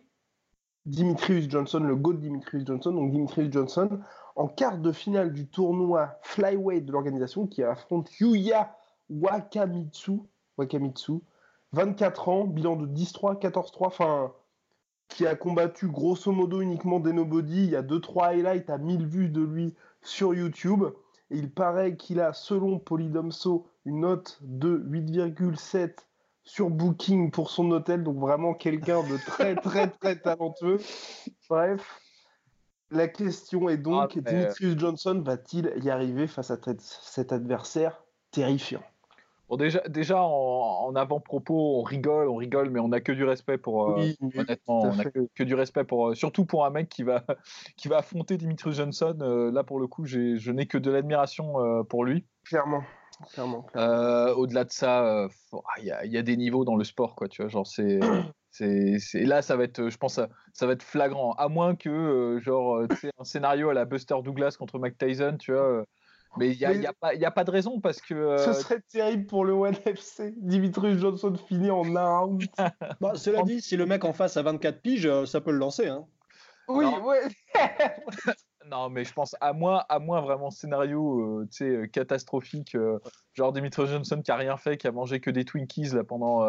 [0.86, 2.91] Dimitrius Johnson, le GOAT Dimitrius Johnson.
[2.91, 4.00] Donc Dimitrius Johnson
[4.36, 8.76] en quart de finale du tournoi flyweight de l'organisation qui affronte Yuya
[9.10, 10.21] Wakamitsu.
[10.58, 11.21] Wakamitsu
[11.76, 14.34] 24 ans, bilan de 10-3, 14-3, enfin,
[15.10, 17.66] qui a combattu grosso modo uniquement des nobody.
[17.66, 20.86] Il y a 2-3 highlights à 1000 vues de lui sur YouTube.
[21.32, 25.96] Et il paraît qu'il a, selon Polydomso, une note de 8,7
[26.44, 28.04] sur Booking pour son hôtel.
[28.04, 30.80] Donc vraiment quelqu'un de très, très, très talentueux.
[31.50, 32.02] Bref.
[32.92, 38.84] La question est donc, ah, Dimitrius Johnson va-t-il y arriver face à cet adversaire terrifiant?
[39.48, 43.58] Bon, déjà, déjà en, avant-propos, on rigole, on rigole, mais on n'a que du respect
[43.58, 43.92] pour.
[43.92, 46.10] Euh, honnêtement, on n'a que, du respect pour.
[46.10, 47.24] Euh, surtout pour un mec qui va,
[47.78, 49.16] qui va affronter Dimitri Johnson.
[49.22, 52.26] Euh, là, pour le coup, je n'ai que de l'admiration pour lui.
[52.46, 52.84] Clairement.
[53.34, 53.66] Clairement.
[53.76, 55.28] Au-delà de ça,
[55.78, 57.28] il y, y, a des niveaux dans le sport, quoi.
[57.28, 58.00] Tu vois, genre c'est.
[58.58, 61.34] C'est, là, ça va être, je pense, ça, ça va être flagrant.
[61.34, 62.84] À moins que, genre,
[63.20, 65.84] un scénario à la Buster Douglas contre Mike Tyson, tu vois,
[66.38, 68.13] mais il n'y a, y a, pas, a, pas de raison parce que.
[68.13, 70.34] Euh, Ce serait terrible pour le One FC.
[70.38, 72.43] Dimitri Johnson finit en un round.
[73.02, 75.58] bah, cela dit, si le mec en face a 24 piges, euh, ça peut le
[75.58, 75.88] lancer.
[75.88, 76.06] Hein.
[76.67, 77.21] Oui, ouais.
[78.69, 82.76] non, mais je pense à moins, à moins vraiment scénario euh, euh catastrophique,
[83.34, 86.43] genre Dimitri Johnson qui a rien fait, qui a mangé que des Twinkies là, pendant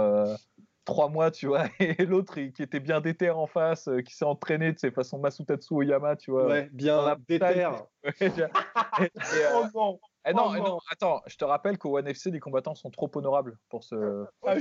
[0.87, 4.73] trois mois, tu vois, et l'autre qui était bien déter en face, qui s'est entraîné
[4.73, 6.47] de ses façons Masutatsu Oyama, tu vois.
[6.47, 7.69] Ouais, bien déter.
[9.55, 10.01] oh non.
[10.29, 10.79] Eh non, oh non.
[10.91, 14.25] attends, je te rappelle qu'au One FC, les combattants sont trop honorables pour ce.
[14.45, 14.57] Ah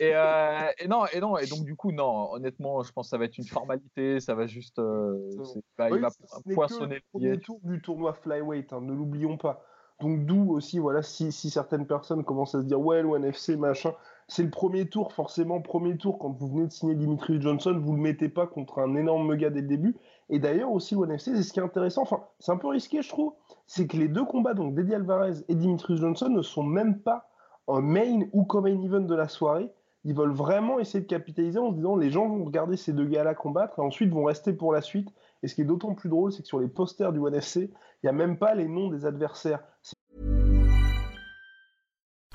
[0.00, 3.10] et, euh, et, non, et non, et donc du coup, non, honnêtement, je pense que
[3.10, 4.80] ça va être une formalité, ça va juste.
[4.80, 5.30] Euh,
[5.78, 6.08] bah, il va
[6.54, 9.62] poinçonner le premier tour du tournoi flyweight, hein, ne l'oublions pas.
[10.00, 13.24] Donc d'où aussi, voilà, si, si, certaines personnes commencent à se dire ouais, le One
[13.24, 13.94] FC, machin,
[14.28, 17.92] c'est le premier tour, forcément, premier tour, quand vous venez de signer Dimitri Johnson, vous
[17.92, 19.96] ne le mettez pas contre un énorme gars dès le début.
[20.30, 23.02] Et d'ailleurs, aussi, le NFC, c'est ce qui est intéressant, enfin, c'est un peu risqué,
[23.02, 23.34] je trouve,
[23.66, 27.30] c'est que les deux combats, donc Eddie Alvarez et Dimitri Johnson, ne sont même pas
[27.68, 29.70] un main ou co-main event de la soirée.
[30.04, 33.06] Ils veulent vraiment essayer de capitaliser en se disant les gens vont regarder ces deux
[33.06, 35.08] gars-là combattre et ensuite vont rester pour la suite.
[35.42, 38.06] Et ce qui est d'autant plus drôle, c'est que sur les posters du NFC, il
[38.06, 39.64] n'y a même pas les noms des adversaires.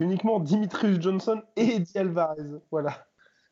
[0.00, 2.60] Uniquement Dimitrius Johnson et Eddie Alvarez.
[2.70, 3.06] Voilà.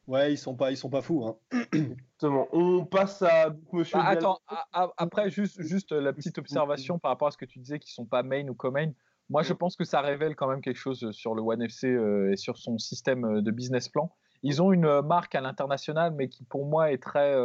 [0.07, 1.25] Ouais, ils sont pas, ils sont pas fous.
[1.25, 1.37] Hein.
[1.73, 2.49] Exactement.
[2.53, 3.99] On passe à Monsieur.
[3.99, 4.41] Bah, attends,
[4.73, 8.07] après juste, juste la petite observation par rapport à ce que tu disais, qu'ils sont
[8.07, 8.93] pas main ou co-main.
[9.29, 12.33] Moi, je pense que ça révèle quand même quelque chose sur le One FC euh,
[12.33, 14.13] et sur son système euh, de business plan.
[14.43, 17.37] Ils ont une euh, marque à l'international, mais qui pour moi est très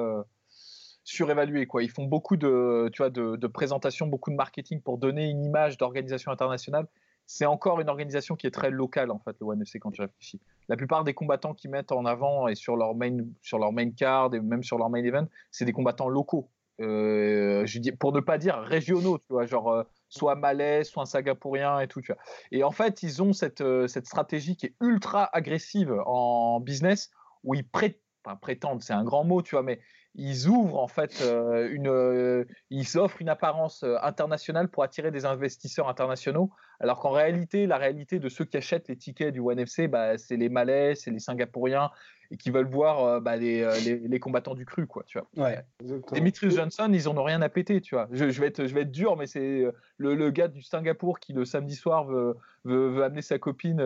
[1.04, 1.68] surévaluée.
[1.68, 1.84] Quoi.
[1.84, 5.46] Ils font beaucoup de, tu vois, de, de présentations, beaucoup de marketing pour donner une
[5.46, 6.88] image d'organisation internationale
[7.28, 10.02] c'est encore une organisation qui est très locale en fait le One FC quand tu
[10.02, 10.40] réfléchis.
[10.70, 13.92] La plupart des combattants qu'ils mettent en avant et sur leur main sur leur main
[13.92, 16.50] card et même sur leur main event, c'est des combattants locaux.
[16.82, 17.66] Euh,
[18.00, 22.02] pour ne pas dire régionaux, tu vois, genre euh, soit malais, soit singapourien et tout.
[22.02, 22.22] Tu vois.
[22.52, 27.12] Et en fait, ils ont cette, euh, cette stratégie qui est ultra agressive en business
[27.44, 29.80] où ils prétendent, c'est un grand mot, tu vois, mais
[30.18, 35.12] ils ouvrent en fait euh, une, euh, ils offrent une apparence euh, internationale pour attirer
[35.12, 39.40] des investisseurs internationaux, alors qu'en réalité, la réalité de ceux qui achètent les tickets du
[39.40, 41.92] One FC, bah, c'est les Malais, c'est les Singapouriens
[42.32, 45.46] et qui veulent voir bah, les, les, combattants du cru, quoi, tu vois.
[45.46, 45.64] Ouais,
[46.12, 48.08] Dimitri Johnson, ils en ont rien à péter, tu vois.
[48.12, 49.64] Je, vais être, je vais être dur, mais c'est
[49.98, 53.78] le, le, gars du Singapour qui le samedi soir veut, veut, veut amener sa copine,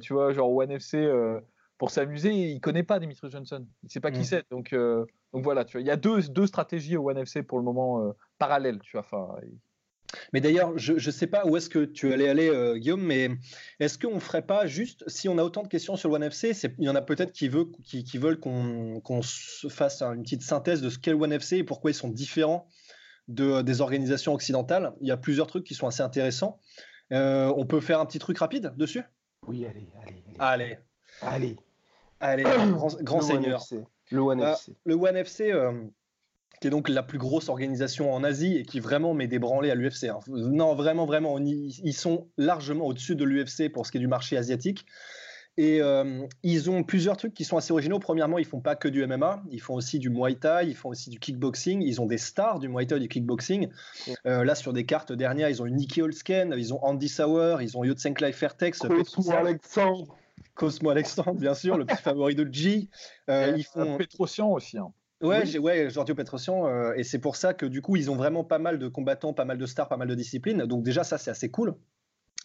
[0.00, 1.08] tu vois, genre One FC
[1.78, 3.66] pour s'amuser, il connaît pas Dimitri Johnson.
[3.82, 4.24] Il sait pas qui mm.
[4.24, 4.44] c'est.
[4.50, 7.42] Donc, euh, donc voilà, tu vois, il y a deux, deux stratégies au One FC
[7.42, 9.00] pour le moment euh, parallèles, tu vois.
[9.00, 9.28] Enfin,
[10.32, 13.28] mais d'ailleurs, je ne sais pas où est-ce que tu allais aller, euh, Guillaume, mais
[13.80, 16.22] est-ce qu'on ne ferait pas juste, si on a autant de questions sur le One
[16.22, 20.22] FC, il y en a peut-être qui, veut, qui, qui veulent qu'on se fasse une
[20.22, 22.68] petite synthèse de ce qu'est le One FC et pourquoi ils sont différents
[23.28, 24.94] de, des organisations occidentales.
[25.00, 26.60] Il y a plusieurs trucs qui sont assez intéressants.
[27.10, 29.02] on peut faire un petit truc rapide dessus?
[29.46, 30.24] Oui, allez, allez.
[30.38, 30.64] Allez.
[30.68, 30.78] Allez.
[31.22, 31.56] Allez,
[33.02, 33.62] grand, seigneur.
[34.10, 34.76] Le One FC.
[34.84, 35.52] Le One FC,
[36.60, 39.70] qui est donc la plus grosse organisation en Asie et qui vraiment met des branlés
[39.70, 40.04] à l'UFC.
[40.04, 40.20] Hein.
[40.28, 44.36] Non, vraiment, vraiment, ils sont largement au-dessus de l'UFC pour ce qui est du marché
[44.36, 44.86] asiatique.
[45.58, 47.98] Et euh, ils ont plusieurs trucs qui sont assez originaux.
[47.98, 50.90] Premièrement, ils font pas que du MMA, ils font aussi du Muay Thai, ils font
[50.90, 51.82] aussi du kickboxing.
[51.82, 53.68] Ils ont des stars du Muay Thai et du kickboxing.
[54.26, 57.56] Euh, là, sur des cartes dernières, ils ont une Nikki Holsken, ils ont Andy Sauer,
[57.62, 58.80] ils ont Yotsenklai Fairtex.
[58.80, 60.14] Cosmo Alexandre.
[60.54, 62.88] Cosmo Alexandre, bien sûr, le petit favori de G.
[63.28, 64.78] Euh, ils font Petrosian aussi.
[64.78, 64.92] Hein.
[65.22, 65.58] Ouais, oui.
[65.58, 68.78] ouais, Giorgio Petrosian, et c'est pour ça que du coup, ils ont vraiment pas mal
[68.78, 70.64] de combattants, pas mal de stars, pas mal de disciplines.
[70.64, 71.74] Donc déjà, ça, c'est assez cool.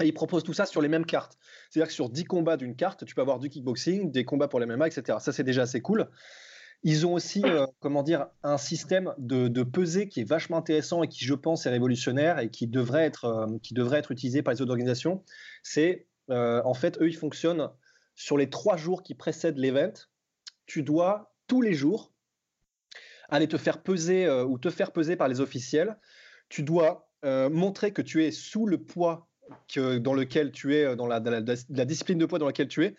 [0.01, 1.37] Et ils proposent tout ça sur les mêmes cartes.
[1.69, 4.59] C'est-à-dire que sur 10 combats d'une carte, tu peux avoir du kickboxing, des combats pour
[4.59, 5.17] les MMA, etc.
[5.21, 6.09] Ça, c'est déjà assez cool.
[6.83, 11.03] Ils ont aussi, euh, comment dire, un système de, de, pesée qui est vachement intéressant
[11.03, 14.41] et qui, je pense, est révolutionnaire et qui devrait être, euh, qui devrait être utilisé
[14.41, 15.23] par les autres organisations.
[15.61, 17.69] C'est, euh, en fait, eux, ils fonctionnent
[18.21, 19.93] sur les trois jours qui précèdent l'event.
[20.65, 22.11] Tu dois, tous les jours,
[23.29, 25.97] aller te faire peser ou te faire peser par les officiels.
[26.49, 29.27] Tu dois montrer que tu es sous le poids
[29.99, 32.95] dans lequel tu es, euh, dans la, discipline de poids dans laquelle tu es.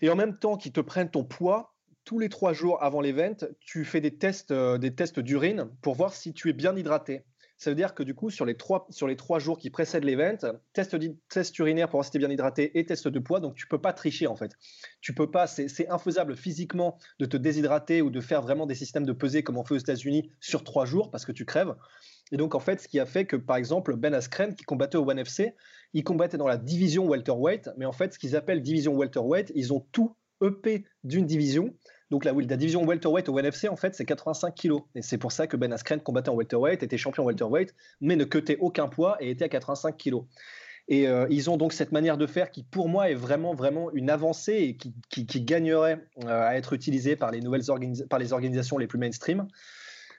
[0.00, 1.74] Et en même temps qu'ils te prennent ton poids,
[2.04, 5.94] tous les trois jours avant l'event, tu fais des tests, euh, des tests d'urine pour
[5.94, 7.24] voir si tu es bien hydraté.
[7.62, 10.02] Ça veut dire que du coup, sur les trois, sur les trois jours qui précèdent
[10.02, 10.36] l'event,
[10.72, 10.96] test,
[11.28, 13.68] test urinaire pour voir si tu es bien hydraté et test de poids, donc tu
[13.68, 14.50] peux pas tricher en fait.
[15.00, 19.06] Tu peux pas, c'est infaisable physiquement de te déshydrater ou de faire vraiment des systèmes
[19.06, 21.76] de pesée comme on fait aux États-Unis sur trois jours parce que tu crèves.
[22.32, 24.96] Et donc, en fait, ce qui a fait que, par exemple, Ben Askren, qui combattait
[24.96, 25.54] au One FC,
[25.92, 29.72] il combattait dans la division welterweight, mais en fait, ce qu'ils appellent division welterweight, ils
[29.72, 31.72] ont tout EP d'une division.
[32.12, 34.82] Donc la, la division welterweight au One FC, en fait, c'est 85 kilos.
[34.94, 38.24] Et c'est pour ça que Ben Askren combattait en welterweight, était champion welterweight, mais ne
[38.24, 40.24] cutait aucun poids et était à 85 kilos.
[40.88, 43.90] Et euh, ils ont donc cette manière de faire qui, pour moi, est vraiment, vraiment
[43.92, 47.62] une avancée et qui, qui, gagnerait euh, à être utilisée par les nouvelles
[48.10, 49.46] par les organisations les plus mainstream.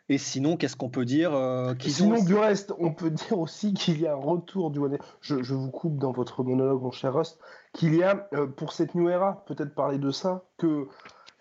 [0.10, 4.02] Et sinon, qu'est-ce qu'on peut dire euh, Sinon, du reste, on peut dire aussi qu'il
[4.02, 4.80] y a un retour du
[5.22, 7.40] je, je, vous coupe dans votre monologue, mon cher Rust,
[7.74, 10.88] qu'il y a, euh, pour cette New Era, peut-être parler de ça, que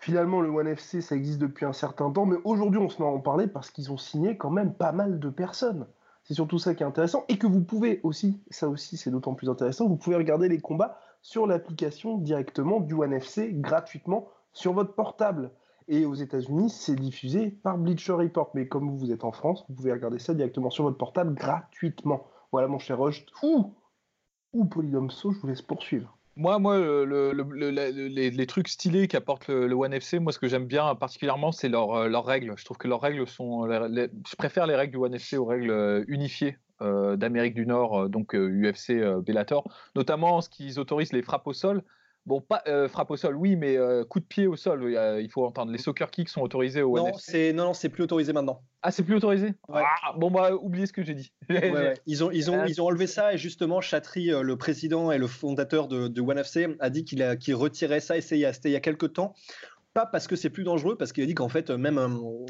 [0.03, 3.07] finalement, le One FC, ça existe depuis un certain temps, mais aujourd'hui, on se met
[3.07, 5.87] en parler parce qu'ils ont signé quand même pas mal de personnes.
[6.25, 7.23] C'est surtout ça qui est intéressant.
[7.29, 10.59] Et que vous pouvez aussi, ça aussi, c'est d'autant plus intéressant, vous pouvez regarder les
[10.59, 15.51] combats sur l'application directement du One FC gratuitement sur votre portable.
[15.87, 18.51] Et aux États-Unis, c'est diffusé par Bleacher Report.
[18.55, 22.27] Mais comme vous, êtes en France, vous pouvez regarder ça directement sur votre portable gratuitement.
[22.51, 23.25] Voilà, mon cher Roche.
[23.41, 23.73] Ou,
[24.51, 26.17] ou Polydomso, je vous laisse poursuivre.
[26.35, 31.51] Moi, moi les, trucs stylés qu'apporte le, One FC, moi, ce que j'aime bien particulièrement,
[31.51, 32.53] c'est euh, leurs règles.
[32.57, 33.67] Je trouve que leurs règles sont.
[33.67, 38.09] je préfère les règles du One FC aux règles euh, unifiées euh, d'Amérique du Nord,
[38.09, 38.93] donc UFC,
[39.23, 41.83] Bellator, notamment ce qu'ils autorisent les frappes au sol.
[42.25, 45.29] Bon, pas euh, frappe au sol, oui, mais euh, coup de pied au sol, il
[45.29, 45.71] faut entendre.
[45.71, 48.61] Les soccer kicks sont autorisés au non, c'est Non, non, c'est plus autorisé maintenant.
[48.81, 49.53] Ah, c'est plus autorisé?
[49.71, 51.31] Ah, Bon, bah, oubliez ce que j'ai dit.
[52.05, 55.17] Ils, ont, ils, ont, ils ont enlevé ça et justement, Chatry, euh, le président et
[55.17, 58.79] le fondateur de, de OneFC, a dit qu'il retirait ça et c'était il y a
[58.79, 59.33] quelques temps
[59.93, 61.99] pas parce que c'est plus dangereux, parce qu'il a dit qu'en fait, même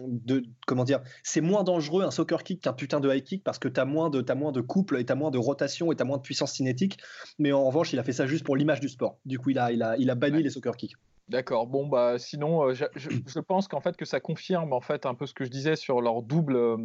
[0.07, 3.59] de, comment dire, c'est moins dangereux un soccer kick qu'un putain de high kick parce
[3.59, 6.05] que t'as moins de, as moins de couple et t'as moins de rotation et t'as
[6.05, 6.99] moins de puissance cinétique.
[7.39, 9.17] Mais en revanche, il a fait ça juste pour l'image du sport.
[9.25, 10.95] Du coup, il a, il a, il a banni les soccer kicks.
[11.29, 11.67] D'accord.
[11.67, 15.25] Bon bah sinon, euh, je, pense qu'en fait que ça confirme en fait un peu
[15.25, 16.55] ce que je disais sur leur double.
[16.55, 16.77] Euh,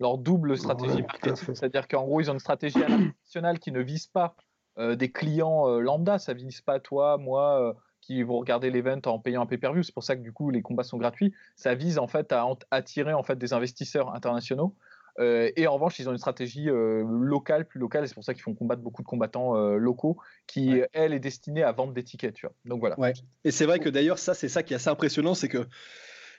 [0.00, 2.78] leur double stratégie c'est-à-dire qu'en gros ils ont une stratégie
[3.24, 4.36] nationale qui ne vise pas
[4.78, 7.74] euh, des clients lambda, ça vise pas toi, moi,
[8.08, 9.82] qui vont regarder l'event en payant un pay-per-view.
[9.82, 11.34] C'est pour ça que du coup les combats sont gratuits.
[11.56, 14.74] Ça vise en fait à attirer en fait des investisseurs internationaux.
[15.18, 18.24] Euh, et en revanche, ils ont une stratégie euh, locale, plus locale, et c'est pour
[18.24, 20.16] ça qu'ils font combattre beaucoup de combattants euh, locaux,
[20.46, 22.34] qui, elle, est destinée à vendre des tickets.
[22.34, 22.54] Tu vois.
[22.64, 22.98] Donc voilà.
[23.00, 23.12] Ouais.
[23.44, 25.66] Et c'est vrai que d'ailleurs, ça, c'est ça qui est assez impressionnant, c'est que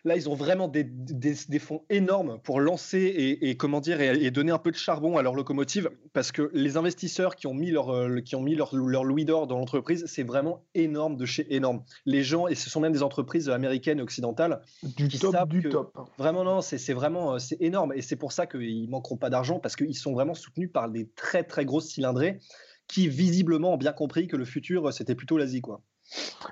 [0.05, 4.51] Là, ils ont vraiment des, des, fonds énormes pour lancer et, comment dire et, donner
[4.51, 7.89] un peu de charbon à leur locomotive parce que les investisseurs qui ont mis leur
[7.89, 11.53] euh, qui ont mis leur, leur louis d'or dans l'entreprise, c'est vraiment énorme de chez
[11.53, 11.83] énorme.
[12.05, 15.63] Les gens et ce sont même des entreprises américaines et occidentales du qui top du
[15.63, 15.97] top.
[16.17, 19.59] Vraiment non, c'est vraiment euh, c'est énorme et c'est pour ça qu'ils manqueront pas d'argent
[19.59, 22.39] parce qu'ils sont vraiment soutenus par des très très grosses cylindrées
[22.88, 25.81] qui visiblement ont bien compris que le futur c'était plutôt l'Asie quoi.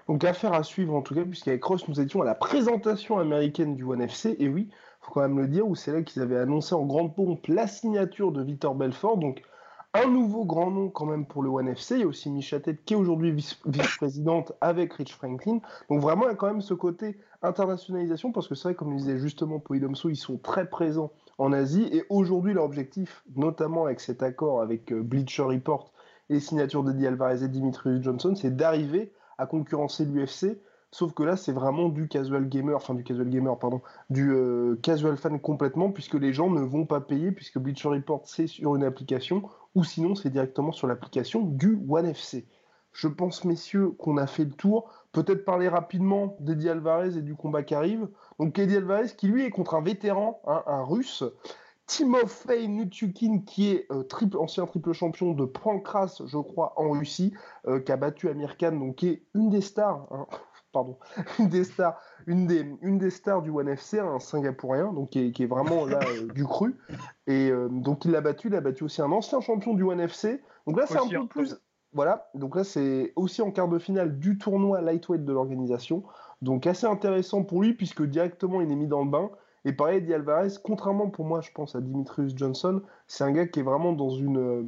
[0.08, 3.76] Donc affaire à suivre en tout cas, puisqu'avec Ross nous étions à la présentation américaine
[3.76, 4.70] du One FC, et oui,
[5.02, 7.68] faut quand même le dire, où c'est là qu'ils avaient annoncé en grande pompe la
[7.68, 9.42] signature de Victor Belfort, donc
[9.94, 11.96] un nouveau grand nom quand même pour le One FC.
[11.96, 15.60] Il y a aussi Micha qui est aujourd'hui vice-présidente avec Rich Franklin.
[15.90, 18.92] Donc vraiment, il y a quand même ce côté internationalisation, parce que c'est vrai, comme
[18.92, 23.86] le disait justement Poidomso, ils sont très présents en Asie, et aujourd'hui leur objectif, notamment
[23.86, 25.92] avec cet accord avec euh, Bleacher Report
[26.30, 30.60] et les signatures de Alvarez et Dimitri Johnson, c'est d'arriver à concurrencer l'UFC.
[30.92, 34.78] Sauf que là, c'est vraiment du casual gamer, enfin du casual gamer, pardon, du euh,
[34.82, 38.76] casual fan complètement, puisque les gens ne vont pas payer, puisque Bleacher Report, c'est sur
[38.76, 39.44] une application,
[39.76, 42.48] ou sinon, c'est directement sur l'application du ONE FC.
[42.94, 44.90] Je pense, messieurs, qu'on a fait le tour.
[45.12, 48.08] Peut-être parler rapidement d'Eddie Alvarez et du combat qui arrive.
[48.40, 51.24] Donc, Eddie Alvarez, qui lui est contre un vétéran, hein, un russe,
[51.88, 57.34] Timofey Nutukin, qui est euh, triple, ancien triple champion de Pancras, je crois, en Russie,
[57.66, 60.28] euh, qui a battu Amir Khan, donc qui est une des stars, hein,
[60.74, 60.98] pardon,
[61.40, 61.98] une des stars,
[62.28, 66.00] une des, une des stars du One FC, un Singapourien, donc qui est, vraiment là
[66.10, 66.76] euh, du cru.
[67.26, 70.42] Et donc il l'a battu, il a battu aussi un ancien champion du One FC.
[70.66, 71.58] Donc là, c'est un peu plus.
[71.94, 76.04] Voilà, donc là, c'est aussi en quart de finale du tournoi lightweight de l'organisation.
[76.42, 79.32] Donc assez intéressant pour lui, puisque directement il est mis dans le bain.
[79.68, 83.48] Et pareil, Eddie Alvarez, contrairement pour moi, je pense à Dimitrius Johnson, c'est un gars
[83.48, 84.64] qui est vraiment dans une euh,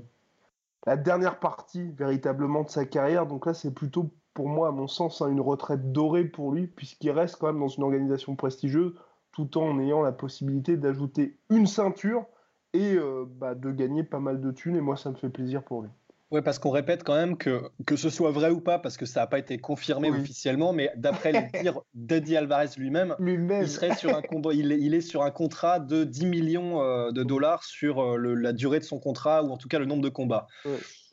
[0.85, 3.25] la dernière partie véritablement de sa carrière.
[3.25, 6.67] Donc là, c'est plutôt pour moi, à mon sens, hein, une retraite dorée pour lui,
[6.67, 8.93] puisqu'il reste quand même dans une organisation prestigieuse,
[9.31, 12.25] tout en ayant la possibilité d'ajouter une ceinture
[12.73, 14.75] et euh, bah, de gagner pas mal de thunes.
[14.75, 15.89] Et moi, ça me fait plaisir pour lui.
[16.31, 19.07] Oui, parce qu'on répète quand même que, que ce soit vrai ou pas, parce que
[19.07, 23.95] ça n'a pas été confirmé officiellement, mais d'après les dires d'Eddie Alvarez lui-même, il, serait
[23.95, 24.21] sur un,
[24.53, 28.35] il, est, il est sur un contrat de 10 millions euh, de dollars sur euh,
[28.35, 30.45] la durée de son contrat, ou en tout cas le nombre de combats.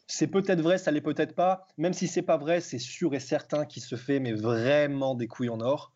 [0.06, 1.66] C'est peut-être vrai, ça l'est peut-être pas.
[1.78, 5.26] Même si c'est pas vrai, c'est sûr et certain qu'il se fait mais vraiment des
[5.26, 5.92] couilles en or.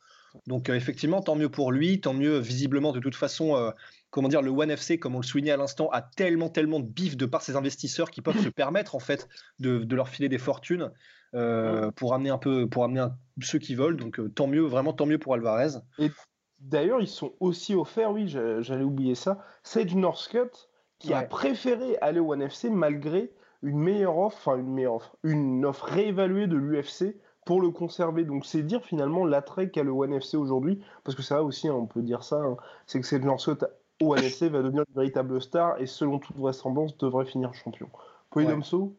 [0.46, 3.72] Donc euh, effectivement, tant mieux pour lui, tant mieux visiblement de toute façon
[4.10, 6.86] comment dire, le One FC, comme on le soulignait à l'instant, a tellement, tellement de
[6.86, 10.38] bif de par ses investisseurs qui peuvent se permettre en fait de, leur filer des
[10.38, 10.90] fortunes
[11.34, 13.06] euh, pour amener un peu, pour amener
[13.40, 13.96] ceux qui veulent.
[13.96, 15.78] Donc euh, tant mieux, vraiment tant mieux pour Alvarez.
[15.98, 16.10] Et
[16.58, 20.68] d'ailleurs, ils sont aussi offerts, oui, j'allais oublier ça, Sage Northcutt
[20.98, 25.16] qui a préféré aller au One FC malgré une meilleure offre, enfin une meilleure offre,
[25.22, 28.24] une offre réévaluée de l'UFC pour le conserver.
[28.24, 31.74] Donc c'est dire finalement l'attrait qu'a le One FC aujourd'hui, parce que ça aussi, hein,
[31.74, 33.64] on peut dire ça, hein, c'est que Sage Northcutt
[34.02, 37.88] ou NFC va devenir une véritable star et selon toute vraisemblance devrait finir champion.
[38.30, 38.96] Polydomso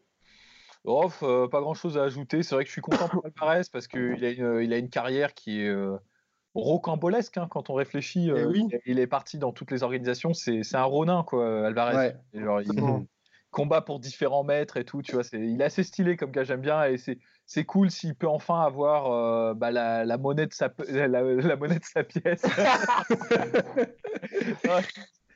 [0.86, 1.08] ouais.
[1.24, 2.44] Euh, pas grand chose à ajouter.
[2.44, 4.90] C'est vrai que je suis content pour Alvarez parce qu'il a, une, il a une
[4.90, 5.98] carrière qui est euh,
[6.56, 8.30] rocambolesque hein, quand on réfléchit.
[8.30, 8.54] Eh euh,
[8.86, 10.34] il, est parti dans toutes les organisations.
[10.34, 12.14] C'est, un Ronin, quoi, Alvarez.
[12.34, 12.48] il
[13.52, 15.02] combat pour différents maîtres et tout.
[15.02, 16.86] Tu vois, il est assez stylé comme gars, j'aime bien.
[16.86, 21.56] Et c'est, c'est cool s'il peut enfin avoir euh, bah, la, monnaie de sa, la,
[21.56, 22.42] monnaie de sa pièce.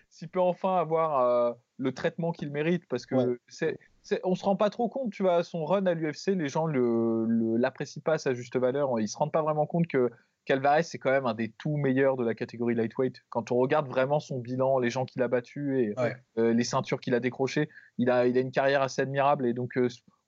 [0.09, 3.77] s'il peut enfin avoir euh, le traitement qu'il mérite, parce que c'est,
[4.23, 7.57] on se rend pas trop compte, tu vois, son run à l'UFC, les gens le,
[7.57, 8.97] l'apprécient pas à sa juste valeur.
[8.99, 10.09] Ils se rendent pas vraiment compte que
[10.45, 13.23] Calvarez, c'est quand même un des tout meilleurs de la catégorie lightweight.
[13.29, 15.95] Quand on regarde vraiment son bilan, les gens qu'il a battus et
[16.37, 19.45] euh, les ceintures qu'il a décrochées, il a, il a une carrière assez admirable.
[19.45, 19.77] Et donc,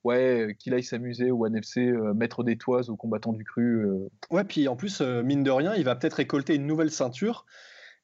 [0.04, 3.86] ouais, qu'il aille s'amuser au NFC, euh, mettre des toises aux combattants du cru.
[3.86, 4.08] Euh.
[4.30, 7.46] Ouais, puis en plus, euh, mine de rien, il va peut-être récolter une nouvelle ceinture.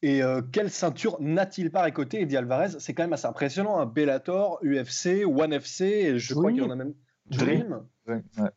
[0.02, 0.20] Et
[0.52, 2.78] quelle ceinture n'a-t-il pas récolté Eddie Alvarez?
[2.78, 3.78] C'est quand même assez impressionnant.
[3.78, 3.86] un hein.
[3.86, 6.92] Bellator, UFC, One FC, et je crois qu'il y en a même
[7.26, 7.86] Dream.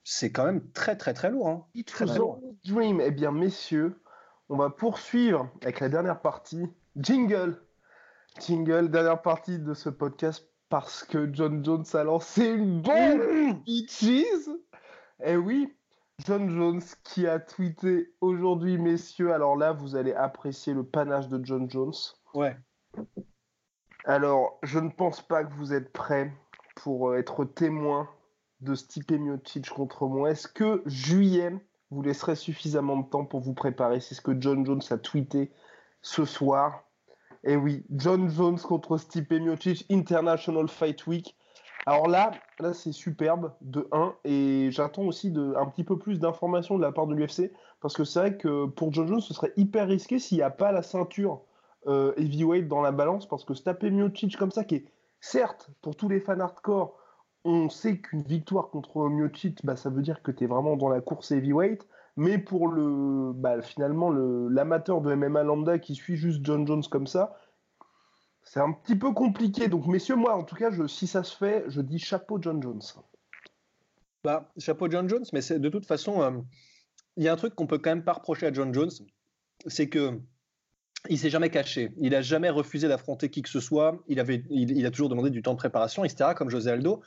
[0.04, 1.48] C'est quand même très très très lourd.
[1.48, 1.66] Hein.
[1.86, 2.06] Très,
[2.66, 3.02] Dream.
[3.02, 4.02] Eh bien, messieurs,
[4.50, 6.68] on va poursuivre avec la dernière partie.
[6.96, 7.62] Jingle.
[8.40, 13.22] Jingle, dernière partie de ce podcast parce que John Jones a lancé une bombe
[13.88, 14.50] cheese.
[15.24, 15.74] Eh oui,
[16.26, 19.34] John Jones qui a tweeté aujourd'hui, messieurs.
[19.34, 21.94] Alors là, vous allez apprécier le panache de John Jones.
[22.34, 22.58] Ouais.
[24.06, 26.32] Alors, je ne pense pas que vous êtes prêts
[26.76, 28.10] pour euh, être témoin
[28.62, 30.32] de Stipe Miocic contre moi.
[30.32, 31.54] Est-ce que juillet
[31.92, 34.00] vous laisserez suffisamment de temps pour vous préparer?
[34.00, 35.52] C'est ce que John Jones a tweeté
[36.02, 36.84] ce soir.
[37.44, 41.36] Et oui, John Jones contre Stipe Miocic, International Fight Week.
[41.86, 46.20] Alors là, là c'est superbe de 1 et j'attends aussi de, un petit peu plus
[46.20, 49.34] d'informations de la part de l'UFC parce que c'est vrai que pour John Jones, ce
[49.34, 51.44] serait hyper risqué s'il n'y a pas la ceinture
[51.86, 54.86] euh, heavyweight dans la balance parce que se taper Miocic comme ça, qui est
[55.22, 56.98] certes pour tous les fans hardcore,
[57.48, 60.90] on sait qu'une victoire contre Miocic, bah, ça veut dire que tu es vraiment dans
[60.90, 61.88] la course heavyweight.
[62.18, 67.08] Mais pour le, bah, finalement, l'amateur de MMA lambda qui suit juste John Jones comme
[67.08, 67.40] ça,
[68.44, 69.68] c'est un petit peu compliqué.
[69.68, 72.62] Donc, messieurs, moi, en tout cas, je, si ça se fait, je dis chapeau John
[72.62, 72.82] Jones.
[74.24, 76.32] Bah, chapeau John Jones, mais de toute façon, euh,
[77.18, 78.92] il y a un truc qu'on peut quand même pas reprocher à John Jones,
[79.68, 80.20] c'est que
[81.10, 81.92] il s'est jamais caché.
[81.98, 84.04] Il a jamais refusé d'affronter qui que ce soit.
[84.08, 87.02] Il, avait, il, a toujours demandé du temps de préparation, etc., comme José Aldo.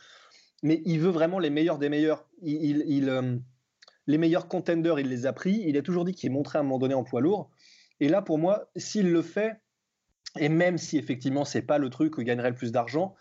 [0.63, 2.27] Mais il veut vraiment les meilleurs des meilleurs.
[2.43, 3.37] Il, euh,
[4.07, 5.63] les meilleurs contenders, il les a pris.
[5.67, 7.51] Il a toujours dit qu'il montrait à un moment donné en poids lourd.
[8.01, 9.61] Et là, pour moi, s'il le fait,
[10.39, 13.15] et même si effectivement c'est pas le truc où il gagnerait le plus d'argent,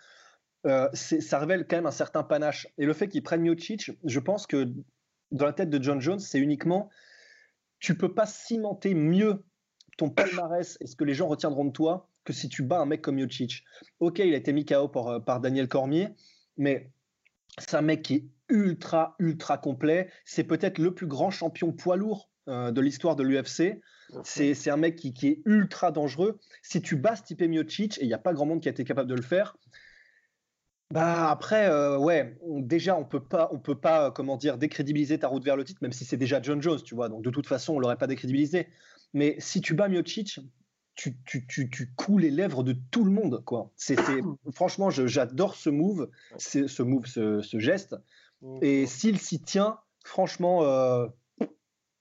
[0.66, 2.68] euh, ça révèle quand même un certain panache.
[2.78, 4.74] Et le fait qu'il prenne Miocic, je pense que
[5.32, 6.90] dans la tête de John Jones, c'est uniquement
[7.80, 9.44] tu peux pas cimenter mieux
[9.98, 12.86] ton palmarès et ce que les gens retiendront de toi que si tu bats un
[12.86, 13.64] mec comme Miocic.
[14.00, 16.10] Ok, il a été mis KO par, par Daniel Cormier,
[16.58, 16.92] mais
[17.58, 20.10] c'est un mec qui est ultra, ultra complet.
[20.26, 23.82] C'est peut-être le plus grand champion poids lourd euh, de l'histoire de l'UFC.
[24.24, 26.39] C'est un mec qui, qui, est ultra dangereux.
[26.64, 28.84] Si tu bats Stipe Miocic, et il n'y a pas grand monde qui a été
[28.84, 29.56] capable de le faire,
[30.91, 35.20] bah après, euh, ouais, déjà on peut pas, on peut pas, euh, comment dire, décrédibiliser
[35.20, 37.10] ta route vers le titre, même si c'est déjà John Jones, tu vois.
[37.10, 38.68] Donc de toute façon, on l'aurait pas décrédibilisé.
[39.14, 40.39] Mais si tu bats Miocic,
[41.00, 43.72] tu, tu, tu, tu coules les lèvres de tout le monde, quoi.
[43.78, 43.97] C'est,
[44.52, 47.95] franchement, j'adore ce move, ce move, ce, ce geste.
[48.41, 48.58] Mmh.
[48.62, 50.64] Et s'il s'y tient, franchement.
[50.64, 51.08] Euh,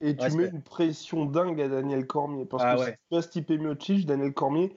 [0.00, 2.44] et tu mets une pression dingue à Daniel Cormier.
[2.44, 4.76] Parce ah que si tu pas Stipe Miocic, Daniel Cormier,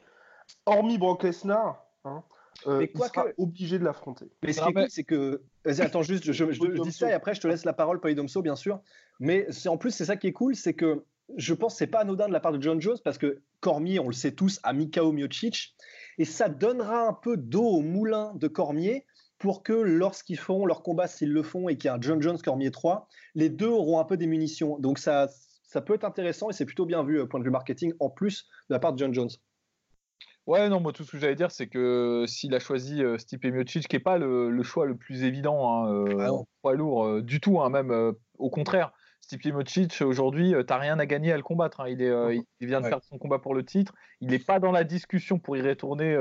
[0.68, 2.24] hormis Brock Lesnar, hein,
[2.68, 4.30] euh, il sera obligé de l'affronter.
[4.44, 5.42] Mais ce qui est cool, c'est que.
[5.66, 8.44] Vas-y, attends, juste, je, je, dis ça et après je te laisse la parole, Polydomso,
[8.44, 8.82] bien sûr.
[9.20, 11.06] Mais en plus, c'est ça qui est cool, c'est que
[11.38, 14.00] je pense que c'est pas anodin de la part de John Jones parce que Cormier,
[14.00, 15.76] on le sait tous, a Mikao Miocic.
[16.18, 19.06] Et ça donnera un peu d'eau au moulin de Cormier
[19.38, 22.22] pour que lorsqu'ils font leur combat, s'ils le font, et qu'il y a un John
[22.22, 24.78] Jones Cormier 3, les deux auront un peu des munitions.
[24.78, 25.30] Donc ça,
[25.64, 27.94] ça peut être intéressant et c'est plutôt bien vu au euh, point de vue marketing
[28.00, 29.30] en plus de la part de John Jones.
[30.48, 33.46] Ouais, non, moi tout ce que j'allais dire, c'est que s'il a choisi euh, Stipe
[33.46, 37.22] Miocic, qui n'est pas le, choix le plus évident, hein, euh, ah pas lourd euh,
[37.22, 38.92] du tout, hein, même au contraire.
[39.22, 41.82] Stipe Miocic, aujourd'hui, tu t'as rien à gagner à le combattre.
[41.82, 41.90] Hein.
[41.90, 43.94] Il, est, il, vient de faire son combat pour le titre.
[44.20, 46.18] Il n'est pas dans la discussion pour y retourner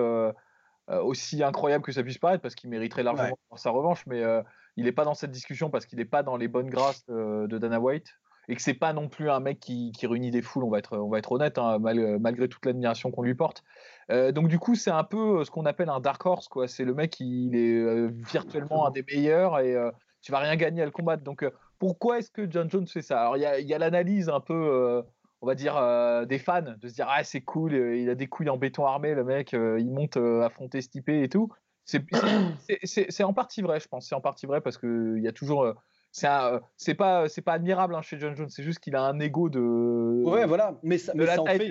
[0.89, 4.23] aussi incroyable que ça puisse paraître, parce qu'il mériterait largement sa revanche, mais
[4.77, 7.59] il n'est pas dans cette discussion parce qu'il n'est pas dans les bonnes grâces de
[7.59, 8.15] Dana White
[8.51, 10.99] et que c'est pas non plus un mec qui, réunit des foules, on va être,
[10.99, 13.63] on va être honnête, hein, malgré toute l'admiration qu'on lui porte.
[14.11, 16.67] Euh, donc du coup, c'est un peu euh, ce qu'on appelle un dark horse, quoi.
[16.67, 19.77] C'est le mec qui il est euh, virtuellement un des meilleurs et
[20.21, 21.23] tu vas rien gagner à le combattre.
[21.23, 21.49] Donc
[21.81, 23.21] pourquoi est-ce que John Jones fait ça?
[23.21, 25.03] Alors il y a, l'analyse un peu
[25.41, 25.75] on va dire
[26.29, 29.15] des fans de se dire ah c'est cool il a des couilles en béton armé
[29.15, 31.51] le mec il monte affronter Stipe et tout.
[32.85, 35.33] C'est en partie vrai je pense c'est en partie vrai parce que il y a
[35.33, 35.75] toujours euh,
[36.77, 39.49] c'est pas c'est pas admirable hein, chez John Jones c'est juste qu'il a un ego
[39.49, 39.61] de
[40.25, 41.69] ouais voilà mais ça, mais ça en fait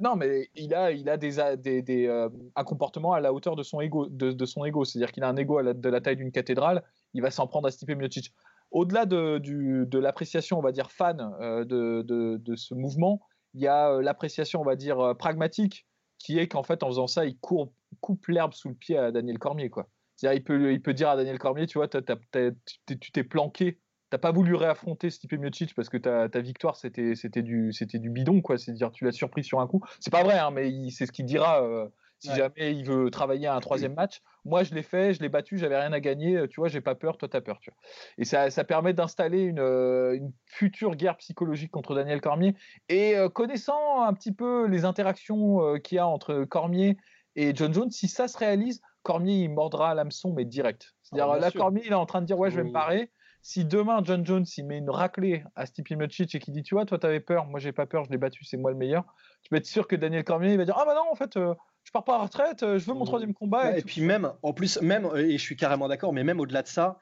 [0.00, 3.56] non mais il a il a des, des, des euh, un comportement à la hauteur
[3.56, 4.84] de son ego de, de son ego.
[4.84, 6.82] C'est-à-dire qu'il a un ego à la, de la taille d'une cathédrale
[7.14, 8.32] il va s'en prendre à Stipe Miocic
[8.72, 13.20] au-delà de, l'appréciation on va dire fan euh, de, ce mouvement
[13.54, 15.86] il y a l'appréciation on va dire pragmatique
[16.18, 19.38] qui est qu'en fait en faisant ça il coupe l'herbe sous le pied à Daniel
[19.38, 19.88] Cormier quoi
[20.30, 23.78] il peut, il peut dire à Daniel Cormier, tu vois, tu t'es planqué,
[24.10, 28.58] t'as pas voulu réaffronter Stipe Miocic parce que ta, victoire c'était du, du bidon, quoi.
[28.58, 29.82] C'est-à-dire tu l'as surpris sur un coup.
[30.00, 31.88] C'est pas vrai, hein, mais c'est ce qu'il dira euh,
[32.22, 34.20] si jamais il veut travailler à un troisième match.
[34.44, 36.46] Moi, je l'ai fait, je l'ai battu, j'avais rien à gagner.
[36.48, 37.78] Tu vois, j'ai pas peur, toi t'as peur, tu vois.
[38.18, 42.54] Et ça, ça permet d'installer une, euh, une, future guerre psychologique contre Daniel Cormier.
[42.88, 46.96] Et euh, connaissant un petit peu les interactions qu'il y a entre Cormier
[47.36, 50.94] et John Jones, si ça se réalise, Cormier, il mordra l'hameçon, mais direct.
[51.02, 53.10] C'est-à-dire, ah, là, Cormier, il est en train de dire, ouais, je vais me parer.
[53.40, 56.76] Si demain, John Jones, il met une raclée à Stipe Miocic et qu'il dit, tu
[56.76, 59.04] vois, toi, t'avais peur, moi, j'ai pas peur, je l'ai battu, c'est moi le meilleur,
[59.42, 61.36] tu peux être sûr que Daniel Cormier, il va dire, ah bah non, en fait,
[61.36, 61.54] euh,
[61.84, 63.76] je pars pas à la retraite, euh, je veux mon troisième combat.
[63.76, 66.68] et, puis même, en plus, même, et je suis carrément d'accord, mais même au-delà de
[66.68, 66.98] ça,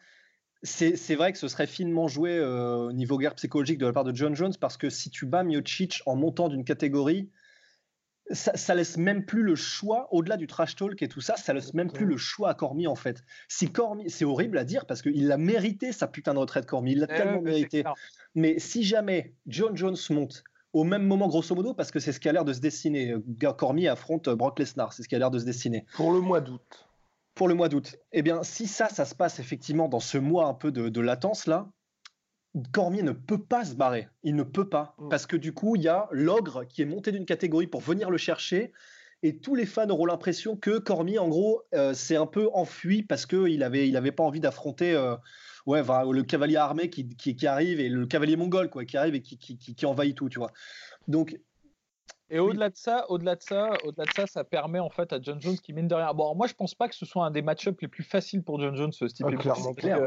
[0.62, 4.04] c'est vrai que ce serait finement joué euh, au niveau guerre psychologique de la part
[4.04, 7.30] de John Jones parce que si tu bats Miocic en montant d'une catégorie,
[8.32, 11.74] ça, laisse même plus le choix, au-delà du trash talk et tout ça, ça laisse
[11.74, 13.24] même plus le choix à Cormier en fait.
[13.48, 16.92] Si Cormier, c'est horrible à dire parce qu'il a mérité sa putain de retraite Cormier,
[16.92, 17.82] il l'a eh tellement mérité.
[18.34, 22.20] Mais si jamais John Jones monte au même moment grosso modo, parce que c'est ce
[22.20, 23.14] qui a l'air de se dessiner,
[23.56, 25.84] Cormier affronte Brock Lesnar, c'est ce qui a l'air de se dessiner.
[25.94, 26.88] Pour le mois d'août.
[27.34, 27.96] Pour le mois d'août.
[28.12, 31.00] Eh bien, si ça, ça se passe effectivement dans ce mois un peu de, de
[31.00, 31.68] latence là,
[32.72, 34.08] Cormier ne peut pas se barrer.
[34.22, 34.94] Il ne peut pas.
[34.98, 35.08] Mm.
[35.08, 38.10] Parce que du coup, il y a l'ogre qui est monté d'une catégorie pour venir
[38.10, 38.72] le chercher.
[39.22, 43.02] Et tous les fans auront l'impression que Cormier, en gros, euh, s'est un peu enfui
[43.02, 45.14] parce qu'il n'avait il avait pas envie d'affronter euh,
[45.66, 49.22] ouais, le cavalier armé qui, qui, arrive et le cavalier mongol quoi, qui arrive et
[49.22, 50.28] qui, qui, envahit tout.
[50.28, 50.52] Tu vois.
[51.08, 51.38] Donc.
[52.32, 55.20] Et au-delà de ça, au-delà de ça, au-delà de ça, ça permet en fait à
[55.20, 56.12] John Jones qui mine de rien.
[56.14, 58.60] Bon, moi je pense pas que ce soit un des match-ups les plus faciles pour
[58.60, 59.26] John Jones, ce type.
[59.28, 59.98] Ah, clairement, clair,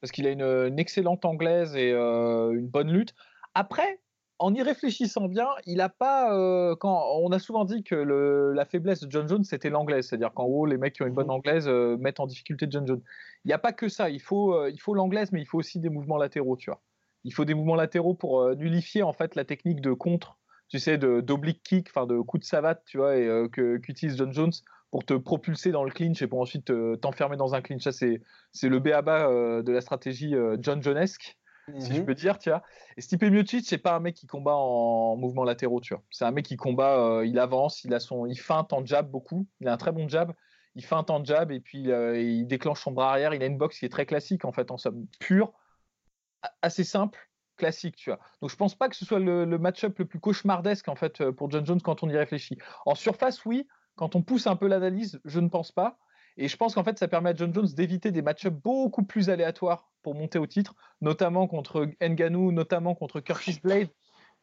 [0.00, 3.14] parce qu'il a une, excellente anglaise et euh, une bonne lutte.
[3.54, 4.00] Après,
[4.38, 6.36] en y réfléchissant bien, il a pas.
[6.36, 10.32] Euh, quand on a souvent dit que la faiblesse de John Jones c'était l'anglaise, c'est-à-dire
[10.32, 13.02] qu'en haut les mecs qui ont une bonne anglaise euh, mettent en difficulté John Jones.
[13.44, 14.10] Il n'y a pas que ça.
[14.10, 16.80] Il faut, il faut l'anglaise, mais il faut aussi des mouvements latéraux, tu vois.
[17.24, 20.98] Il faut des mouvements latéraux pour nullifier en fait la technique de contre, tu sais,
[20.98, 24.52] d'oblique kick, enfin de coup de savate, tu vois, et qu'utilise John Jones
[24.92, 26.70] pour te propulser dans le clinch et pour ensuite
[27.00, 27.82] t'enfermer dans un clinch.
[27.82, 28.20] Ça, c'est,
[28.52, 31.38] c'est le béaba euh, de la stratégie euh, John Jonesque.
[31.78, 32.06] Si je mhm.
[32.06, 32.62] peux dire, tu vois.
[32.96, 36.02] Et Stipe Miocic, c'est pas un mec qui combat en mouvement latéraux, tu vois.
[36.10, 39.10] C'est un mec qui combat, euh, il avance, il a son, il feinte en jab
[39.10, 39.46] beaucoup.
[39.60, 40.32] Il a un très bon jab.
[40.74, 43.34] Il feinte en jab et puis euh, il déclenche son bras arrière.
[43.34, 45.52] Il a une boxe qui est très classique en fait, en somme pure,
[46.62, 47.18] assez simple,
[47.56, 48.18] classique, tu vois.
[48.40, 51.30] Donc je pense pas que ce soit le, le match-up le plus cauchemardesque en fait
[51.32, 52.58] pour John Jones quand on y réfléchit.
[52.86, 53.68] En surface, oui.
[53.94, 55.98] Quand on pousse un peu l'analyse, je ne pense pas.
[56.36, 59.30] Et je pense qu'en fait, ça permet à John Jones d'éviter des match-ups beaucoup plus
[59.30, 63.88] aléatoires pour monter au titre, notamment contre Nganou, notamment contre Curtis Blade,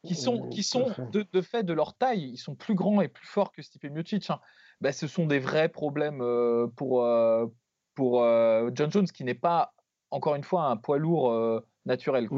[0.06, 3.28] qui sont, qui sont de, fait de leur taille, ils sont plus grands et plus
[3.28, 4.30] forts que Stipe Miocic.
[4.30, 4.40] Hein.
[4.82, 7.48] Bah, ce sont des vrais problèmes euh, pour, euh,
[7.96, 9.74] pour euh, John Jones, qui n'est pas,
[10.10, 12.30] encore une fois, un poids lourd naturel.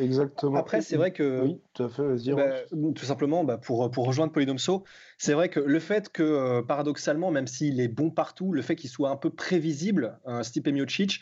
[0.00, 0.58] exactement.
[0.58, 1.42] Après, c'est vrai que.
[1.42, 2.02] Oui, tout à fait,
[2.34, 4.84] bah, tout simplement, bah, pour, pour rejoindre Polydomso,
[5.16, 8.76] c'est vrai que le fait que, euh, paradoxalement, même s'il est bon partout, le fait
[8.76, 11.20] qu'il soit un peu prévisible, un Stipe Miocic,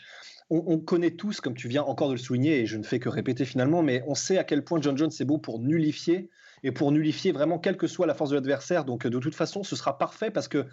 [0.49, 3.09] on, connaît tous, comme tu viens encore de le souligner, et je ne fais que
[3.09, 6.29] répéter finalement, mais on sait à quel point John Jones est beau pour nullifier,
[6.63, 8.85] et pour nullifier vraiment quelle que soit la force de l'adversaire.
[8.85, 10.65] Donc de toute façon, ce sera parfait parce que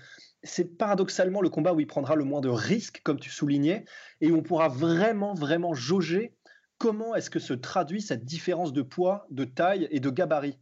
[0.44, 3.84] c'est paradoxalement le combat où il prendra le moins de risques, comme tu soulignais,
[4.20, 6.34] et où on pourra vraiment, vraiment jauger
[6.79, 10.59] comment est-ce que se traduit cette différence de poids, de taille et de gabarit?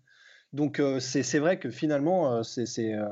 [0.52, 2.94] Donc euh, c'est vrai que finalement, euh, c'est...
[2.94, 3.08] Euh,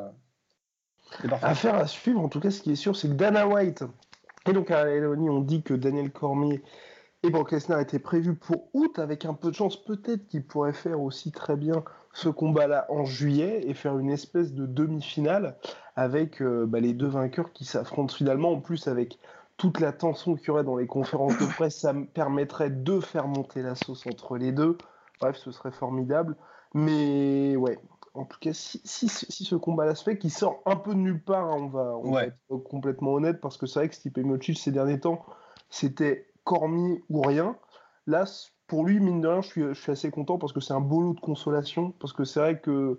[1.42, 3.82] Affaire à suivre, en tout cas ce qui est sûr, c'est que Dana White
[4.46, 6.62] et donc à Eloni ont dit que Daniel Cormier
[7.24, 10.72] et Brock Lesnar étaient prévus pour août, avec un peu de chance peut-être qu'ils pourraient
[10.72, 11.82] faire aussi très bien
[12.12, 15.56] ce combat-là en juillet et faire une espèce de demi-finale
[15.96, 19.18] avec bah, les deux vainqueurs qui s'affrontent finalement, en plus avec
[19.60, 22.98] toute la tension qu'il y aurait dans les conférences de presse, ça me permettrait de
[22.98, 24.78] faire monter la sauce entre les deux.
[25.20, 26.34] Bref, ce serait formidable.
[26.72, 27.78] Mais ouais,
[28.14, 31.44] en tout cas, si, ce combat-là se fait, qui sort un peu de nulle part,
[31.44, 31.70] hein,
[32.02, 35.26] on, va, être complètement honnête, parce que c'est vrai que Stipe Miocic, ces derniers temps,
[35.68, 37.54] c'était Cormier ou rien.
[38.06, 38.24] Là,
[38.66, 40.80] pour lui, mine de rien, je suis, je suis assez content parce que c'est un
[40.80, 42.98] beau lot de consolation, parce que c'est vrai que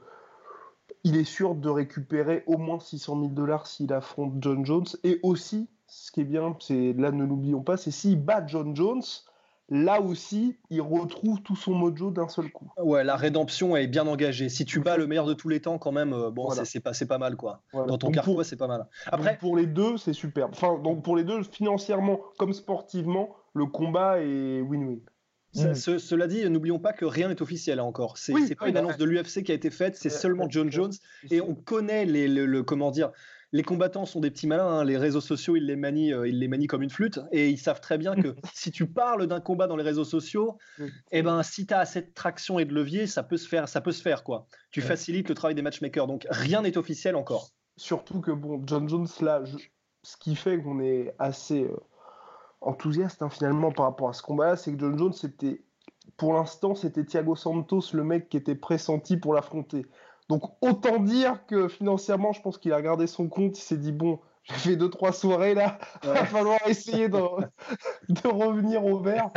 [1.04, 5.20] il est sûr de récupérer au moins 600 000 dollars s'il affronte John Jones, et
[5.24, 9.04] aussi, ce qui est bien, c'est là ne l'oublions pas, c'est s'il bat John Jones,
[9.68, 12.72] là aussi, il retrouve tout son mojo d'un seul coup.
[12.78, 14.48] Ouais, la rédemption est bien engagée.
[14.48, 16.94] Si tu bats le meilleur de tous les temps, quand même, euh, bon, c'est pas,
[16.94, 17.62] pas mal, quoi.
[17.74, 18.88] Dans ton carrefour, c'est pas mal.
[19.08, 20.52] Après, pour les deux, c'est superbe.
[20.54, 25.02] Enfin, donc pour les deux, financièrement comme sportivement, le combat est win-win.
[25.54, 25.76] Mm.
[25.76, 28.18] cela dit, n'oublions pas que rien n'est officiel encore.
[28.18, 30.94] C'est pas une annonce de l'UFC qui a été faite, c'est seulement John Jones.
[31.30, 33.12] Et on connaît les, le, comment dire,
[33.54, 34.84] les combattants sont des petits malins, hein.
[34.84, 37.58] les réseaux sociaux, ils les, manient, euh, ils les manient comme une flûte, et ils
[37.58, 40.58] savent très bien que si tu parles d'un combat dans les réseaux sociaux,
[41.12, 43.68] eh ben, si tu as assez de traction et de levier, ça peut se faire,
[43.68, 44.48] ça peut se faire quoi.
[44.72, 47.50] Tu facilites le travail des matchmakers, donc rien n'est officiel encore.
[47.76, 49.42] Surtout que bon, John Jones là,
[50.04, 51.76] ce qui fait qu'on est assez euh,
[52.62, 55.62] enthousiaste hein, finalement par rapport à ce combat-là, c'est que John Jones c'était
[56.18, 59.86] pour l'instant, c'était Thiago Santos, le mec qui était pressenti pour l'affronter.
[60.32, 63.92] Donc autant dire que financièrement, je pense qu'il a regardé son compte, il s'est dit
[63.92, 69.28] bon, j'ai fait deux trois soirées là, il va falloir essayer de, revenir au vert.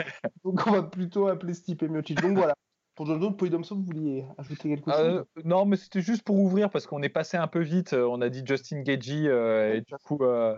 [0.44, 2.22] Donc on va plutôt appeler Stipe Miocic.
[2.22, 2.54] Donc voilà.
[2.94, 5.00] Pour John Jones, vous vouliez ajouter quelque chose?
[5.00, 7.92] euh, Non, mais c'était juste pour ouvrir parce qu'on est passé un peu vite.
[7.92, 10.18] On a dit Justin Gagey euh, et du coup.
[10.20, 10.56] Euh,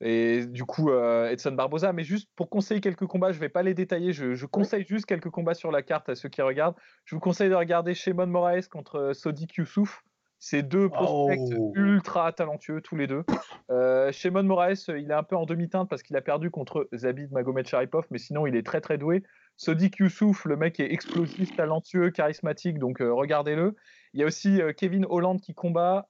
[0.00, 1.92] et du coup euh, Edson Barbosa.
[1.92, 5.06] Mais juste pour conseiller quelques combats, je ne vais pas les détailler, je, conseille juste
[5.06, 6.76] quelques combats sur la carte à ceux qui regardent.
[7.04, 10.02] Je vous conseille de regarder Shimon Moraes contre euh, Sodik Youssouf.
[10.38, 11.72] C'est deux prospects oh.
[11.74, 13.24] ultra talentueux tous les deux.
[13.70, 17.32] Euh, Shimon Moraes, il est un peu en demi-teinte parce qu'il a perdu contre Zabid
[17.32, 19.22] Magomed Sharipov, mais sinon il est très très doué.
[19.56, 23.76] Sodik Youssouf, le mec est explosif, talentueux, charismatique, donc regardez-le.
[24.12, 26.06] Il y a aussi Kevin Holland qui combat,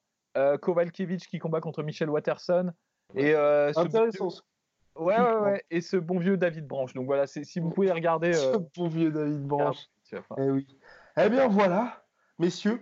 [0.60, 2.72] Kovalkiewicz qui combat contre Michel Watterson.
[3.16, 4.28] Et euh, Intéressant.
[4.94, 6.94] Ouais, ouais, ouais, Et ce bon vieux David Branche.
[6.94, 8.32] Donc voilà, si vous pouvez regarder.
[8.34, 9.88] Ce euh, bon vieux David Branche.
[10.38, 10.66] Eh oui.
[11.18, 12.04] Eh bien voilà,
[12.38, 12.80] messieurs.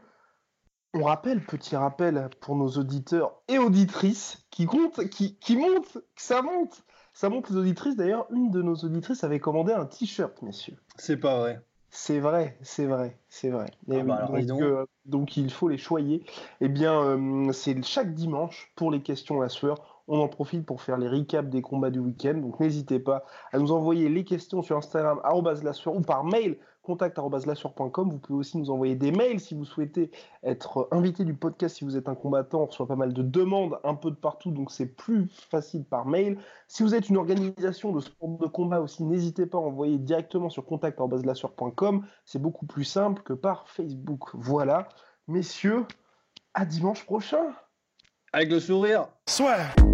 [0.92, 6.40] On rappelle, petit rappel pour nos auditeurs et auditrices qui comptent, qui, qui montent, ça
[6.42, 6.84] monte.
[7.12, 7.96] Ça monte les auditrices.
[7.96, 10.76] D'ailleurs, une de nos auditrices avait commandé un t-shirt, messieurs.
[10.96, 11.60] C'est pas vrai.
[11.90, 13.70] C'est vrai, c'est vrai, c'est vrai.
[13.88, 16.24] Ah bah donc, euh, donc, il faut les choyer.
[16.60, 17.16] Eh bien,
[17.52, 21.48] c'est chaque dimanche pour les questions à sueur on en profite pour faire les recaps
[21.48, 22.34] des combats du week-end.
[22.34, 28.10] Donc n'hésitez pas à nous envoyer les questions sur Instagram ou par mail contact.lassure.com.
[28.10, 30.10] Vous pouvez aussi nous envoyer des mails si vous souhaitez
[30.42, 31.76] être invité du podcast.
[31.76, 34.50] Si vous êtes un combattant, on reçoit pas mal de demandes un peu de partout,
[34.50, 36.38] donc c'est plus facile par mail.
[36.68, 40.50] Si vous êtes une organisation de sport de combat aussi, n'hésitez pas à envoyer directement
[40.50, 42.06] sur contact.lassure.com.
[42.24, 44.28] C'est beaucoup plus simple que par Facebook.
[44.34, 44.88] Voilà,
[45.26, 45.86] messieurs,
[46.52, 47.54] à dimanche prochain.
[48.32, 49.08] Avec le sourire.
[49.28, 49.93] Soit.